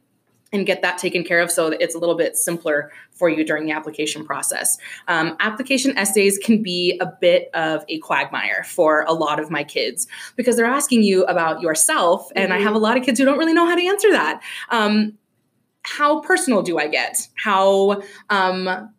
and 0.52 0.66
get 0.66 0.82
that 0.82 0.98
taken 0.98 1.24
care 1.24 1.40
of 1.40 1.50
so 1.50 1.70
that 1.70 1.82
it's 1.82 1.94
a 1.94 1.98
little 1.98 2.14
bit 2.14 2.36
simpler 2.36 2.90
for 3.12 3.28
you 3.28 3.44
during 3.44 3.66
the 3.66 3.72
application 3.72 4.24
process. 4.24 4.78
Um, 5.06 5.36
application 5.40 5.96
essays 5.98 6.38
can 6.38 6.62
be 6.62 6.98
a 7.00 7.06
bit 7.06 7.50
of 7.54 7.84
a 7.88 7.98
quagmire 7.98 8.64
for 8.64 9.04
a 9.06 9.12
lot 9.12 9.40
of 9.40 9.50
my 9.50 9.64
kids 9.64 10.06
because 10.36 10.56
they're 10.56 10.64
asking 10.64 11.02
you 11.02 11.24
about 11.24 11.60
yourself, 11.60 12.30
and 12.34 12.52
I 12.52 12.58
Mhm. 12.58 12.62
have 12.62 12.74
a 12.74 12.78
lot 12.78 12.96
of 12.96 13.04
kids 13.04 13.18
who 13.18 13.24
don't 13.24 13.38
really 13.38 13.54
know 13.54 13.66
how 13.66 13.74
to 13.74 13.86
answer 13.86 14.10
that. 14.12 14.40
Um, 14.70 15.18
how 15.82 16.20
personal 16.20 16.62
do 16.62 16.78
I 16.78 16.86
get? 16.86 17.28
How 17.34 18.02
um, 18.30 18.90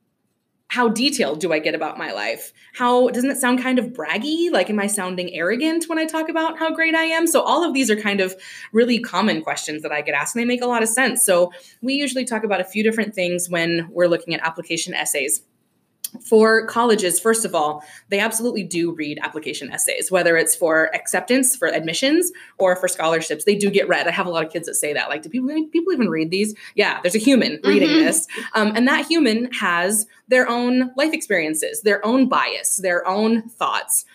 how 0.69 0.88
detailed 0.88 1.39
do 1.39 1.51
I 1.51 1.58
get 1.58 1.73
about 1.73 1.97
my 1.97 2.12
life? 2.12 2.53
How 2.73 3.10
doesn't 3.10 3.32
it 3.32 3.38
sound 3.38 3.62
kind 3.62 3.79
of 3.79 3.88
braggy? 3.88 4.51
Like, 4.51 4.69
am 4.69 4.79
I 4.79 4.86
sounding 4.86 5.34
arrogant 5.34 5.86
when 5.89 5.97
I 5.97 6.05
talk 6.05 6.29
about 6.29 6.60
how 6.60 6.73
great 6.73 6.93
I 6.93 7.05
am? 7.05 7.25
So, 7.25 7.41
all 7.41 7.63
of 7.63 7.73
these 7.73 7.89
are 7.89 7.95
kind 7.95 8.21
of 8.21 8.36
really 8.71 8.99
common 8.99 9.41
questions 9.41 9.82
that 9.82 9.91
I 9.91 10.01
get 10.01 10.13
asked, 10.13 10.36
and 10.36 10.41
they 10.41 10.45
make 10.45 10.62
a 10.62 10.67
lot 10.67 10.84
of 10.84 10.89
sense. 10.89 11.23
So, 11.23 11.51
we 11.82 11.95
usually 11.95 12.23
talk 12.23 12.43
about 12.43 12.62
a 12.62 12.63
few 12.63 12.84
different 12.84 13.15
things 13.15 13.49
when 13.49 13.89
we're 13.91 14.08
looking 14.08 14.36
at 14.36 14.45
application 14.45 14.93
essays. 14.93 15.41
For 16.21 16.65
colleges, 16.65 17.19
first 17.19 17.45
of 17.45 17.53
all, 17.53 17.83
they 18.09 18.19
absolutely 18.19 18.63
do 18.63 18.91
read 18.91 19.19
application 19.21 19.71
essays, 19.71 20.11
whether 20.11 20.37
it's 20.37 20.55
for 20.55 20.93
acceptance, 20.95 21.55
for 21.55 21.67
admissions, 21.67 22.31
or 22.57 22.75
for 22.75 22.87
scholarships. 22.87 23.45
They 23.45 23.55
do 23.55 23.69
get 23.69 23.87
read. 23.87 24.07
I 24.07 24.11
have 24.11 24.25
a 24.25 24.29
lot 24.29 24.45
of 24.45 24.51
kids 24.51 24.67
that 24.67 24.75
say 24.75 24.93
that. 24.93 25.09
Like, 25.09 25.21
do 25.21 25.29
people 25.29 25.49
people 25.71 25.93
even 25.93 26.09
read 26.09 26.31
these? 26.31 26.55
Yeah, 26.75 26.99
there's 27.01 27.15
a 27.15 27.19
human 27.19 27.59
reading 27.63 27.89
Mhm. 27.89 27.99
this, 28.05 28.27
um, 28.55 28.73
and 28.75 28.87
that 28.87 29.05
human 29.05 29.51
has 29.53 30.07
their 30.27 30.47
own 30.49 30.91
life 30.95 31.13
experiences, 31.13 31.81
their 31.81 32.05
own 32.05 32.27
bias, 32.27 32.77
their 32.77 33.07
own 33.07 33.43
thoughts. 33.49 34.05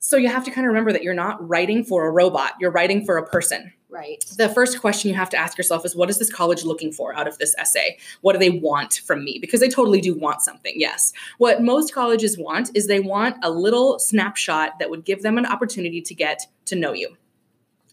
So 0.00 0.16
you 0.16 0.28
have 0.28 0.44
to 0.44 0.50
kind 0.50 0.66
of 0.66 0.68
remember 0.68 0.92
that 0.92 1.02
you're 1.02 1.14
not 1.14 1.46
writing 1.46 1.84
for 1.84 2.06
a 2.06 2.10
robot. 2.10 2.52
You're 2.60 2.70
writing 2.70 3.04
for 3.04 3.16
a 3.18 3.26
person 3.26 3.72
Right. 3.90 4.22
the 4.36 4.50
first 4.50 4.80
question 4.80 5.08
you 5.08 5.16
have 5.16 5.30
to 5.30 5.38
ask 5.38 5.56
yourself 5.56 5.84
is 5.84 5.96
what 5.96 6.10
is 6.10 6.18
this 6.18 6.30
college 6.30 6.62
looking 6.62 6.92
for 6.92 7.16
out 7.16 7.26
of 7.26 7.38
this 7.38 7.54
essay? 7.56 7.98
What 8.20 8.34
do 8.34 8.38
they 8.38 8.50
want 8.50 9.00
from 9.06 9.24
me? 9.24 9.38
Because 9.40 9.60
they 9.60 9.68
totally 9.68 10.00
do 10.00 10.14
want 10.14 10.42
something, 10.42 10.74
yes. 10.76 11.12
What 11.38 11.62
most 11.62 11.94
colleges 11.94 12.36
want 12.38 12.70
is 12.74 12.86
they 12.86 13.00
want 13.00 13.36
a 13.42 13.50
little 13.50 13.98
snapshot 13.98 14.78
that 14.78 14.90
would 14.90 15.04
give 15.04 15.22
them 15.22 15.38
an 15.38 15.46
opportunity 15.46 16.02
to 16.02 16.14
get 16.14 16.46
to 16.66 16.76
know 16.76 16.92
you. 16.92 17.16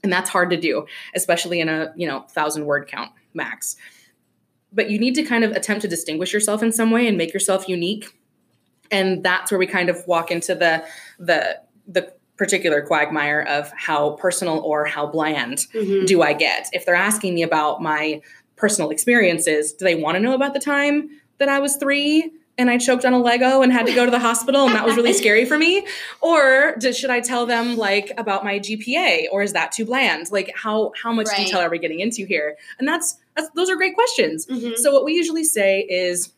And 0.03 0.11
that's 0.11 0.29
hard 0.29 0.49
to 0.51 0.57
do, 0.57 0.85
especially 1.15 1.61
in 1.61 1.69
a, 1.69 1.93
you 1.95 2.05
know, 2.07 2.19
1000 2.19 2.65
word 2.65 2.87
count 2.87 3.11
max. 3.33 3.77
But 4.73 4.89
you 4.89 4.99
need 4.99 5.15
to 5.15 5.23
kind 5.23 5.45
of 5.45 5.51
attempt 5.51 5.81
to 5.83 5.87
distinguish 5.87 6.33
yourself 6.33 6.61
in 6.61 6.73
some 6.73 6.91
way 6.91 7.07
and 7.07 7.17
make 7.17 7.33
yourself 7.33 7.67
unique 7.69 8.13
and 8.91 9.23
that's 9.23 9.51
where 9.51 9.57
we 9.57 9.65
kind 9.65 9.89
of 9.89 10.05
walk 10.07 10.29
into 10.31 10.53
the 10.53 10.83
the 11.17 11.59
the 11.87 12.11
particular 12.37 12.81
quagmire 12.81 13.41
of 13.47 13.71
how 13.75 14.11
personal 14.11 14.59
or 14.59 14.85
how 14.85 15.05
bland 15.07 15.67
Mhm. 15.73 16.05
do 16.05 16.21
I 16.21 16.33
get? 16.33 16.67
If 16.73 16.85
they're 16.85 16.93
asking 16.95 17.33
me 17.35 17.43
about 17.43 17.81
my 17.81 18.21
personal 18.57 18.89
experiences, 18.89 19.71
do 19.73 19.85
they 19.85 19.95
want 19.95 20.15
to 20.15 20.19
know 20.21 20.33
about 20.33 20.53
the 20.53 20.59
time 20.59 21.09
that 21.37 21.47
I 21.49 21.59
was 21.59 21.75
three 21.77 22.31
and 22.57 22.69
I 22.69 22.77
choked 22.77 23.03
on 23.05 23.13
a 23.13 23.19
Lego 23.19 23.61
and 23.61 23.71
had 23.71 23.85
to 23.85 23.93
go 23.93 24.05
to 24.05 24.11
the 24.11 24.19
hospital 24.19 24.65
and 24.65 24.73
that 24.75 24.85
was 24.85 24.95
really 24.97 25.13
scary 25.13 25.45
for 25.45 25.57
me? 25.57 25.85
Or 26.21 26.75
do, 26.79 26.91
should 26.91 27.09
I 27.09 27.19
tell 27.21 27.45
them 27.45 27.77
like 27.77 28.11
about 28.17 28.43
my 28.43 28.59
GPA 28.59 29.27
or 29.31 29.41
is 29.43 29.53
that 29.53 29.71
too 29.71 29.85
bland? 29.85 30.31
Like 30.31 30.51
how 30.55 30.91
how 31.01 31.11
much 31.13 31.27
Right. 31.27 31.45
detail 31.45 31.59
are 31.61 31.69
we 31.69 31.79
getting 31.79 31.99
into 32.01 32.25
here? 32.25 32.57
And 32.79 32.87
that's, 32.87 33.17
that's 33.35 33.49
those 33.55 33.69
are 33.69 33.75
great 33.75 33.93
questions. 33.95 34.45
Mhm. 34.47 34.75
So 34.77 34.91
what 34.91 35.05
we 35.05 35.13
usually 35.13 35.43
say 35.43 35.81
is 35.89 36.31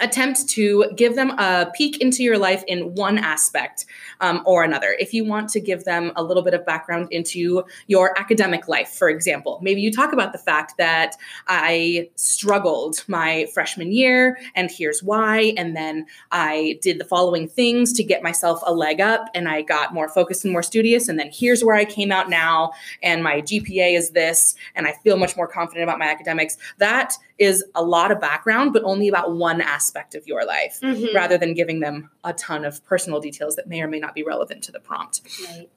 attempt 0.00 0.48
to 0.48 0.86
give 0.96 1.14
them 1.14 1.30
a 1.38 1.70
peek 1.74 2.00
into 2.00 2.22
your 2.22 2.38
life 2.38 2.64
in 2.66 2.94
one 2.94 3.18
aspect 3.18 3.86
um, 4.20 4.42
or 4.44 4.64
another. 4.64 4.96
If 4.98 5.14
you 5.14 5.24
want 5.24 5.48
to 5.50 5.60
give 5.60 5.84
them 5.84 6.12
a 6.16 6.22
little 6.22 6.42
bit 6.42 6.54
of 6.54 6.66
background 6.66 7.08
into 7.10 7.64
your 7.86 8.18
academic 8.18 8.68
life, 8.68 8.88
for 8.88 9.08
example, 9.08 9.58
maybe 9.62 9.80
you 9.80 9.92
talk 9.92 10.12
about 10.12 10.32
the 10.32 10.38
fact 10.38 10.74
that 10.78 11.16
I 11.46 12.10
struggled 12.16 13.04
my 13.06 13.46
freshman 13.54 13.92
year 13.92 14.38
and 14.54 14.70
here's 14.70 15.02
why. 15.02 15.54
And 15.56 15.76
then 15.76 16.06
I 16.32 16.78
did 16.82 16.98
the 16.98 17.04
following 17.04 17.48
things 17.48 17.92
to 17.94 18.02
get 18.04 18.22
myself 18.22 18.60
a 18.66 18.74
leg 18.74 19.00
up 19.00 19.26
and 19.34 19.48
I 19.48 19.62
got 19.62 19.94
more 19.94 20.08
focused 20.08 20.44
and 20.44 20.52
more 20.52 20.62
studious. 20.62 21.08
And 21.08 21.18
then 21.18 21.30
here's 21.32 21.62
where 21.62 21.76
I 21.76 21.84
came 21.84 22.10
out 22.10 22.28
now 22.28 22.72
and 23.02 23.22
my 23.22 23.40
GPA 23.42 23.96
is 23.96 24.10
this 24.10 24.54
and 24.74 24.86
I 24.86 24.92
feel 25.04 25.16
much 25.16 25.36
more 25.36 25.46
confident 25.46 25.84
about 25.84 25.98
my 25.98 26.06
academics. 26.06 26.56
That 26.78 27.14
is 27.38 27.64
a 27.74 27.82
lot 27.82 28.10
of 28.12 28.20
background, 28.20 28.72
but 28.72 28.82
only 28.84 29.08
about 29.08 29.34
one 29.34 29.60
aspect 29.60 30.14
of 30.14 30.26
your 30.26 30.44
life 30.44 30.78
Mhm. 30.82 31.12
rather 31.14 31.36
than 31.36 31.52
giving 31.54 31.80
them 31.80 32.10
a 32.22 32.32
ton 32.32 32.64
of 32.64 32.84
personal 32.84 33.20
details 33.20 33.56
that 33.56 33.66
may 33.66 33.80
or 33.82 33.88
may 33.88 33.98
not 33.98 34.14
be 34.14 34.22
relevant 34.22 34.62
to 34.64 34.72
the 34.72 34.80
prompt. 34.80 35.20
Right. 35.48 35.68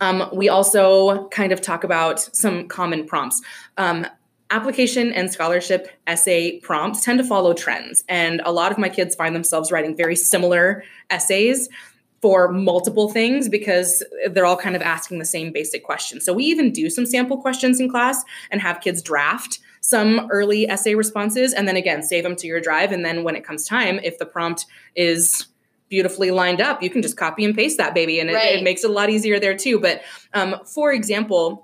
Um, 0.00 0.28
we 0.32 0.48
also 0.48 1.28
kind 1.28 1.52
of 1.52 1.60
talk 1.60 1.84
about 1.84 2.18
some 2.20 2.66
common 2.68 3.04
prompts. 3.06 3.42
Um, 3.76 4.06
application 4.50 5.12
and 5.12 5.32
scholarship 5.32 5.88
essay 6.06 6.58
prompts 6.60 7.02
tend 7.02 7.18
to 7.18 7.24
follow 7.24 7.52
trends, 7.54 8.04
and 8.08 8.40
a 8.44 8.52
lot 8.52 8.72
of 8.72 8.78
my 8.78 8.88
kids 8.88 9.14
find 9.14 9.34
themselves 9.34 9.70
writing 9.72 9.96
very 9.96 10.16
similar 10.16 10.84
essays 11.10 11.68
for 12.24 12.50
multiple 12.50 13.10
things 13.10 13.50
because 13.50 14.02
they're 14.30 14.46
all 14.46 14.56
kind 14.56 14.74
of 14.74 14.80
asking 14.80 15.18
the 15.18 15.26
same 15.26 15.52
basic 15.52 15.84
questions. 15.84 16.24
So 16.24 16.32
we 16.32 16.44
even 16.44 16.72
do 16.72 16.88
some 16.88 17.04
sample 17.04 17.36
questions 17.36 17.80
in 17.80 17.90
class 17.90 18.24
and 18.50 18.62
have 18.62 18.80
kids 18.80 19.02
draft 19.02 19.58
some 19.82 20.26
early 20.30 20.66
essay 20.66 20.94
responses 20.94 21.52
and 21.52 21.68
then 21.68 21.76
again 21.76 22.02
save 22.02 22.24
them 22.24 22.34
to 22.34 22.46
your 22.46 22.62
drive 22.62 22.92
and 22.92 23.04
then 23.04 23.24
when 23.24 23.36
it 23.36 23.44
comes 23.44 23.66
time 23.66 24.00
if 24.02 24.16
the 24.16 24.24
prompt 24.24 24.64
is 24.96 25.48
beautifully 25.90 26.30
lined 26.30 26.62
up 26.62 26.82
you 26.82 26.88
can 26.88 27.02
just 27.02 27.18
copy 27.18 27.44
and 27.44 27.54
paste 27.54 27.76
that 27.76 27.92
baby 27.92 28.18
and 28.18 28.30
it, 28.30 28.32
Right. 28.32 28.54
it 28.54 28.64
makes 28.64 28.82
it 28.84 28.88
a 28.88 28.92
lot 28.94 29.10
easier 29.10 29.38
there 29.38 29.54
too 29.54 29.78
but 29.78 30.00
um, 30.32 30.56
for 30.64 30.90
example 30.94 31.63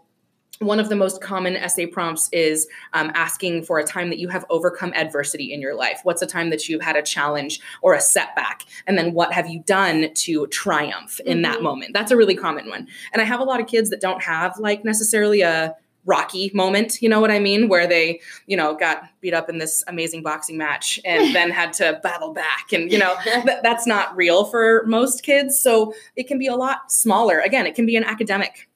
one 0.61 0.79
of 0.79 0.91
the 0.91 0.97
most 0.97 1.23
common 1.23 1.57
essay 1.57 1.87
prompts 1.87 2.29
is 2.33 2.69
um, 2.93 3.11
asking 3.15 3.65
for 3.65 3.79
a 3.79 3.85
time 3.85 4.11
that 4.11 4.19
you 4.19 4.29
have 4.29 4.45
overcome 4.51 4.93
adversity 4.95 5.53
in 5.53 5.61
your 5.61 5.75
life. 5.75 6.01
What's 6.03 6.21
a 6.21 6.27
time 6.27 6.51
that 6.51 6.69
you've 6.69 6.83
had 6.83 6.97
a 6.97 7.03
challenge 7.03 7.61
or 7.81 7.95
a 7.95 8.01
setback? 8.01 8.65
And 8.87 8.99
then 8.99 9.15
what 9.15 9.33
have 9.33 9.49
you 9.49 9.61
done 9.61 10.13
to 10.13 10.47
triumph 10.49 11.19
in 11.21 11.41
that 11.43 11.59
Mhm. 11.59 11.63
moment? 11.63 11.95
That's 11.95 12.11
a 12.13 12.17
really 12.17 12.35
common 12.37 12.69
one. 12.69 12.87
And 13.13 13.23
I 13.23 13.25
have 13.25 13.41
a 13.41 13.45
lot 13.45 13.61
of 13.61 13.67
kids 13.67 13.89
that 13.89 14.03
don't 14.03 14.23
have 14.23 14.59
like 14.59 14.85
necessarily 14.85 15.41
a 15.41 15.75
rocky 16.07 16.51
moment, 16.55 17.03
you 17.03 17.09
know 17.11 17.21
what 17.21 17.31
I 17.31 17.39
mean? 17.39 17.69
Where 17.69 17.87
they, 17.87 18.21
you 18.47 18.57
know, 18.57 18.75
got 18.75 19.03
beat 19.21 19.35
up 19.35 19.49
in 19.51 19.59
this 19.59 19.85
amazing 19.87 20.23
boxing 20.23 20.57
match 20.57 20.99
and 21.05 21.35
then 21.35 21.51
had 21.51 21.73
to 21.75 22.01
battle 22.03 22.33
back. 22.33 22.73
And, 22.73 22.91
you 22.91 22.99
know, 22.99 23.17
th- 23.25 23.59
that's 23.63 23.87
not 23.87 24.17
real 24.17 24.45
for 24.47 24.85
most 24.87 25.23
kids. 25.23 25.61
So 25.61 25.95
it 26.17 26.27
can 26.27 26.39
be 26.39 26.47
a 26.47 26.57
lot 26.57 26.91
smaller. 26.91 27.41
Again, 27.41 27.67
it 27.67 27.75
can 27.75 27.85
be 27.87 27.97
an 27.97 28.05
academic 28.05 28.67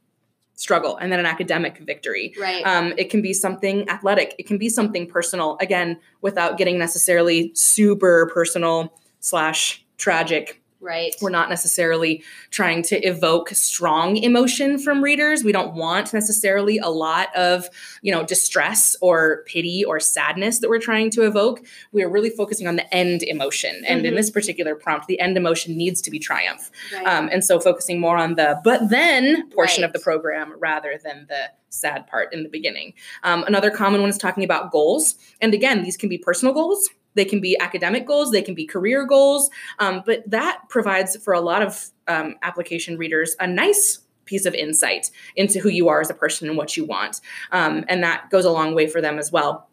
struggle 0.54 0.96
and 0.96 1.12
then 1.12 1.20
an 1.20 1.26
academic 1.26 1.78
victory. 1.78 2.34
Right. 2.38 2.64
Um, 2.66 2.94
it 2.96 3.10
can 3.10 3.22
be 3.22 3.32
something 3.32 3.88
athletic. 3.88 4.34
It 4.38 4.46
can 4.46 4.58
be 4.58 4.68
something 4.68 5.06
personal. 5.06 5.56
Again, 5.60 5.98
without 6.20 6.58
getting 6.58 6.78
necessarily 6.78 7.52
super 7.54 8.30
personal 8.32 8.96
slash 9.20 9.84
tragic. 9.96 10.62
Right. 10.84 11.14
We're 11.20 11.30
not 11.30 11.48
necessarily 11.48 12.22
trying 12.50 12.82
to 12.84 12.96
evoke 13.02 13.48
strong 13.50 14.16
emotion 14.16 14.78
from 14.78 15.02
readers. 15.02 15.42
We 15.42 15.52
don't 15.52 15.74
want 15.74 16.12
necessarily 16.12 16.78
a 16.78 16.88
lot 16.88 17.34
of, 17.34 17.68
you 18.02 18.12
know, 18.12 18.22
distress 18.24 18.94
or 19.00 19.42
pity 19.46 19.84
or 19.84 19.98
sadness 19.98 20.58
that 20.60 20.68
we're 20.68 20.78
trying 20.78 21.10
to 21.10 21.22
evoke. 21.22 21.62
We 21.92 22.02
are 22.02 22.08
really 22.08 22.30
focusing 22.30 22.66
on 22.68 22.76
the 22.76 22.94
end 22.94 23.22
emotion. 23.22 23.82
And 23.86 24.04
in 24.04 24.12
Mhm. 24.14 24.16
this 24.18 24.30
particular 24.30 24.74
prompt, 24.74 25.06
the 25.08 25.18
end 25.18 25.36
emotion 25.36 25.76
needs 25.76 26.00
to 26.02 26.10
be 26.10 26.18
triumph. 26.18 26.70
right. 26.92 27.06
Um, 27.06 27.28
and 27.32 27.42
so 27.44 27.58
focusing 27.58 27.98
more 28.00 28.16
on 28.16 28.34
the 28.34 28.60
but 28.62 28.90
then 28.90 29.48
portion 29.50 29.82
of 29.84 29.92
the 29.92 29.98
program 29.98 30.54
rather 30.58 30.98
than 31.02 31.26
the 31.28 31.50
sad 31.70 32.06
part 32.06 32.32
in 32.32 32.42
the 32.44 32.48
beginning. 32.48 32.92
Um, 33.24 33.42
another 33.44 33.70
common 33.70 34.00
one 34.00 34.10
is 34.10 34.18
talking 34.18 34.44
about 34.44 34.70
goals. 34.70 35.16
And 35.40 35.54
again, 35.54 35.82
these 35.82 35.96
can 35.96 36.08
be 36.08 36.18
personal 36.18 36.54
goals, 36.54 36.88
they 37.14 37.24
can 37.24 37.40
be 37.40 37.58
academic 37.60 38.06
goals, 38.06 38.30
they 38.30 38.42
can 38.42 38.54
be 38.54 38.66
career 38.66 39.06
goals. 39.06 39.50
Um, 39.78 40.02
but 40.04 40.28
that 40.30 40.62
provides 40.68 41.16
for 41.16 41.34
a 41.34 41.40
lot 41.40 41.62
of 41.62 41.90
um, 42.08 42.36
application 42.42 42.98
readers 42.98 43.36
a 43.40 43.46
nice 43.46 44.00
piece 44.24 44.46
of 44.46 44.54
insight 44.54 45.10
into 45.36 45.60
who 45.60 45.68
you 45.68 45.88
are 45.88 46.00
as 46.00 46.10
a 46.10 46.14
person 46.14 46.48
and 46.48 46.56
what 46.56 46.76
you 46.76 46.84
want. 46.84 47.20
Um, 47.52 47.84
and 47.88 48.02
that 48.02 48.30
goes 48.30 48.44
a 48.44 48.50
long 48.50 48.74
way 48.74 48.86
for 48.86 49.00
them 49.00 49.18
as 49.18 49.30
well. 49.30 49.68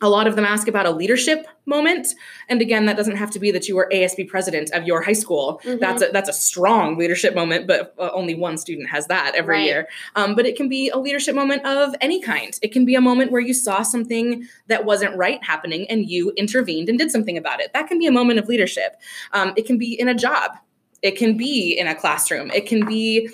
A 0.00 0.08
lot 0.08 0.26
of 0.26 0.34
them 0.34 0.44
ask 0.44 0.66
about 0.66 0.84
a 0.86 0.90
leadership 0.90 1.46
moment, 1.64 2.08
and 2.48 2.60
again, 2.60 2.86
that 2.86 2.96
doesn't 2.96 3.16
have 3.16 3.30
to 3.32 3.38
be 3.38 3.52
that 3.52 3.68
you 3.68 3.76
were 3.76 3.88
ASB 3.92 4.26
president 4.26 4.70
of 4.72 4.84
your 4.84 5.00
high 5.00 5.12
school. 5.12 5.60
Mhm. 5.64 5.78
That's 5.78 6.02
a 6.02 6.08
that's 6.12 6.28
a 6.28 6.32
strong 6.32 6.96
leadership 6.98 7.34
moment, 7.36 7.68
but 7.68 7.94
uh, 7.98 8.10
only 8.12 8.34
one 8.34 8.58
student 8.58 8.88
has 8.90 9.06
that 9.08 9.34
every 9.36 9.58
Right. 9.58 9.64
year. 9.66 9.88
Um, 10.16 10.34
but 10.34 10.44
it 10.44 10.56
can 10.56 10.68
be 10.68 10.88
a 10.88 10.98
leadership 10.98 11.36
moment 11.36 11.64
of 11.64 11.94
any 12.00 12.20
kind. 12.20 12.58
It 12.62 12.72
can 12.72 12.84
be 12.84 12.96
a 12.96 13.00
moment 13.00 13.30
where 13.30 13.40
you 13.42 13.54
saw 13.54 13.82
something 13.82 14.44
that 14.66 14.84
wasn't 14.84 15.14
right 15.16 15.38
happening 15.44 15.86
and 15.88 16.08
you 16.10 16.32
intervened 16.36 16.88
and 16.88 16.98
did 16.98 17.12
something 17.12 17.36
about 17.36 17.60
it. 17.60 17.72
That 17.72 17.86
can 17.86 17.98
be 18.00 18.06
a 18.06 18.12
moment 18.12 18.40
of 18.40 18.48
leadership. 18.48 18.96
Um, 19.32 19.52
it 19.56 19.66
can 19.66 19.78
be 19.78 19.92
in 20.00 20.08
a 20.08 20.14
job. 20.14 20.52
It 21.02 21.12
can 21.16 21.36
be 21.36 21.76
in 21.78 21.86
a 21.86 21.94
classroom. 21.94 22.50
It 22.52 22.66
can 22.66 22.86
be 22.86 23.28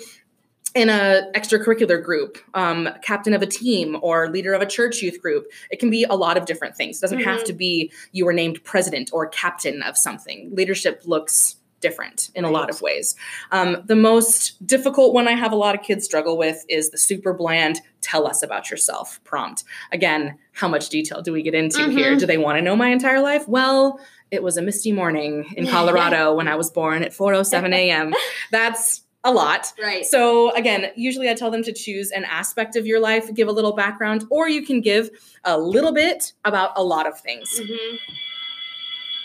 in 0.75 0.89
a 0.89 1.23
extracurricular 1.35 2.03
group, 2.03 2.37
um, 2.53 2.89
captain 3.03 3.33
of 3.33 3.41
a 3.41 3.45
team 3.47 3.97
or 4.01 4.29
leader 4.29 4.53
of 4.53 4.61
a 4.61 4.65
church 4.65 5.01
youth 5.01 5.21
group. 5.21 5.47
It 5.71 5.79
can 5.79 5.89
be 5.89 6.03
a 6.03 6.15
lot 6.15 6.37
of 6.37 6.45
different 6.45 6.75
things. 6.75 6.97
It 6.97 7.01
doesn't 7.01 7.21
have 7.21 7.41
Mhm. 7.41 7.45
to 7.45 7.53
be 7.53 7.91
you 8.11 8.25
were 8.25 8.33
named 8.33 8.63
president 8.63 9.09
or 9.11 9.27
captain 9.27 9.81
of 9.83 9.97
something. 9.97 10.49
Leadership 10.53 11.01
looks 11.05 11.55
different 11.81 12.29
in 12.35 12.43
a 12.43 12.51
lot 12.51 12.69
of 12.69 12.81
ways. 12.81 13.15
Um, 13.51 13.83
the 13.85 13.95
most 13.95 14.65
difficult 14.67 15.13
one 15.13 15.29
I 15.29 15.31
have 15.31 15.53
a 15.53 15.55
lot 15.55 15.75
of 15.75 15.81
kids 15.81 16.03
struggle 16.03 16.37
with 16.37 16.65
is 16.67 16.89
the 16.89 16.97
super 16.97 17.33
bland 17.33 17.79
tell 18.01 18.27
us 18.27 18.43
about 18.43 18.69
yourself 18.69 19.21
prompt. 19.23 19.63
Again, 19.93 20.37
how 20.51 20.67
much 20.67 20.89
detail 20.89 21.21
do 21.21 21.31
we 21.31 21.41
get 21.41 21.53
into 21.55 21.89
here? 21.89 22.15
Mhm. 22.15 22.19
Do 22.19 22.25
they 22.25 22.37
want 22.37 22.57
to 22.57 22.61
know 22.61 22.75
my 22.75 22.89
entire 22.89 23.21
life? 23.21 23.47
Well, 23.47 23.97
it 24.29 24.43
was 24.43 24.57
a 24.57 24.61
misty 24.61 24.91
morning 24.91 25.45
in 25.55 25.65
Colorado 26.19 26.33
when 26.33 26.49
I 26.49 26.55
was 26.55 26.69
born 26.69 27.01
at 27.01 27.13
4:07 27.13 27.73
a.m. 27.73 28.13
That's 28.51 29.01
a 29.23 29.31
lot. 29.31 29.73
right. 29.81 30.05
So 30.05 30.53
again, 30.55 30.91
usually 30.95 31.29
I 31.29 31.33
tell 31.33 31.51
them 31.51 31.63
to 31.63 31.73
choose 31.73 32.11
an 32.11 32.23
aspect 32.25 32.75
of 32.75 32.85
your 32.85 32.99
life, 32.99 33.33
give 33.33 33.47
a 33.47 33.51
little 33.51 33.73
background, 33.73 34.25
or 34.29 34.47
you 34.47 34.65
can 34.65 34.81
give 34.81 35.09
a 35.43 35.57
little 35.59 35.91
bit 35.93 36.33
about 36.45 36.71
a 36.75 36.83
lot 36.83 37.05
of 37.07 37.19
things. 37.19 37.59
Mhm. 37.59 37.97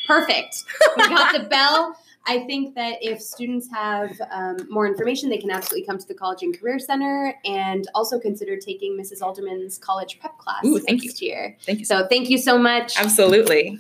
Perfect. 0.06 0.64
We 0.96 1.08
got 1.08 1.32
the 1.32 1.44
bell. 1.50 1.96
I 2.26 2.40
think 2.40 2.74
that 2.74 2.96
if 3.02 3.20
students 3.20 3.68
have 3.70 4.10
um, 4.30 4.56
more 4.70 4.86
information, 4.86 5.28
they 5.28 5.36
can 5.38 5.50
absolutely 5.50 5.86
come 5.86 5.98
to 5.98 6.08
the 6.08 6.14
College 6.14 6.42
and 6.42 6.58
Career 6.58 6.78
Center 6.78 7.34
and 7.44 7.86
also 7.94 8.18
consider 8.18 8.56
taking 8.56 8.98
Mrs. 8.98 9.20
Alderman's 9.20 9.76
college 9.76 10.18
prep 10.20 10.38
class 10.38 10.64
Ooh, 10.64 10.78
thank 10.78 11.02
next 11.02 11.20
year. 11.20 11.56
Thank 11.66 11.80
you 11.80 11.84
So 11.84 12.06
thank 12.08 12.30
you 12.30 12.38
so 12.38 12.56
much. 12.56 12.98
Absolutely. 12.98 13.78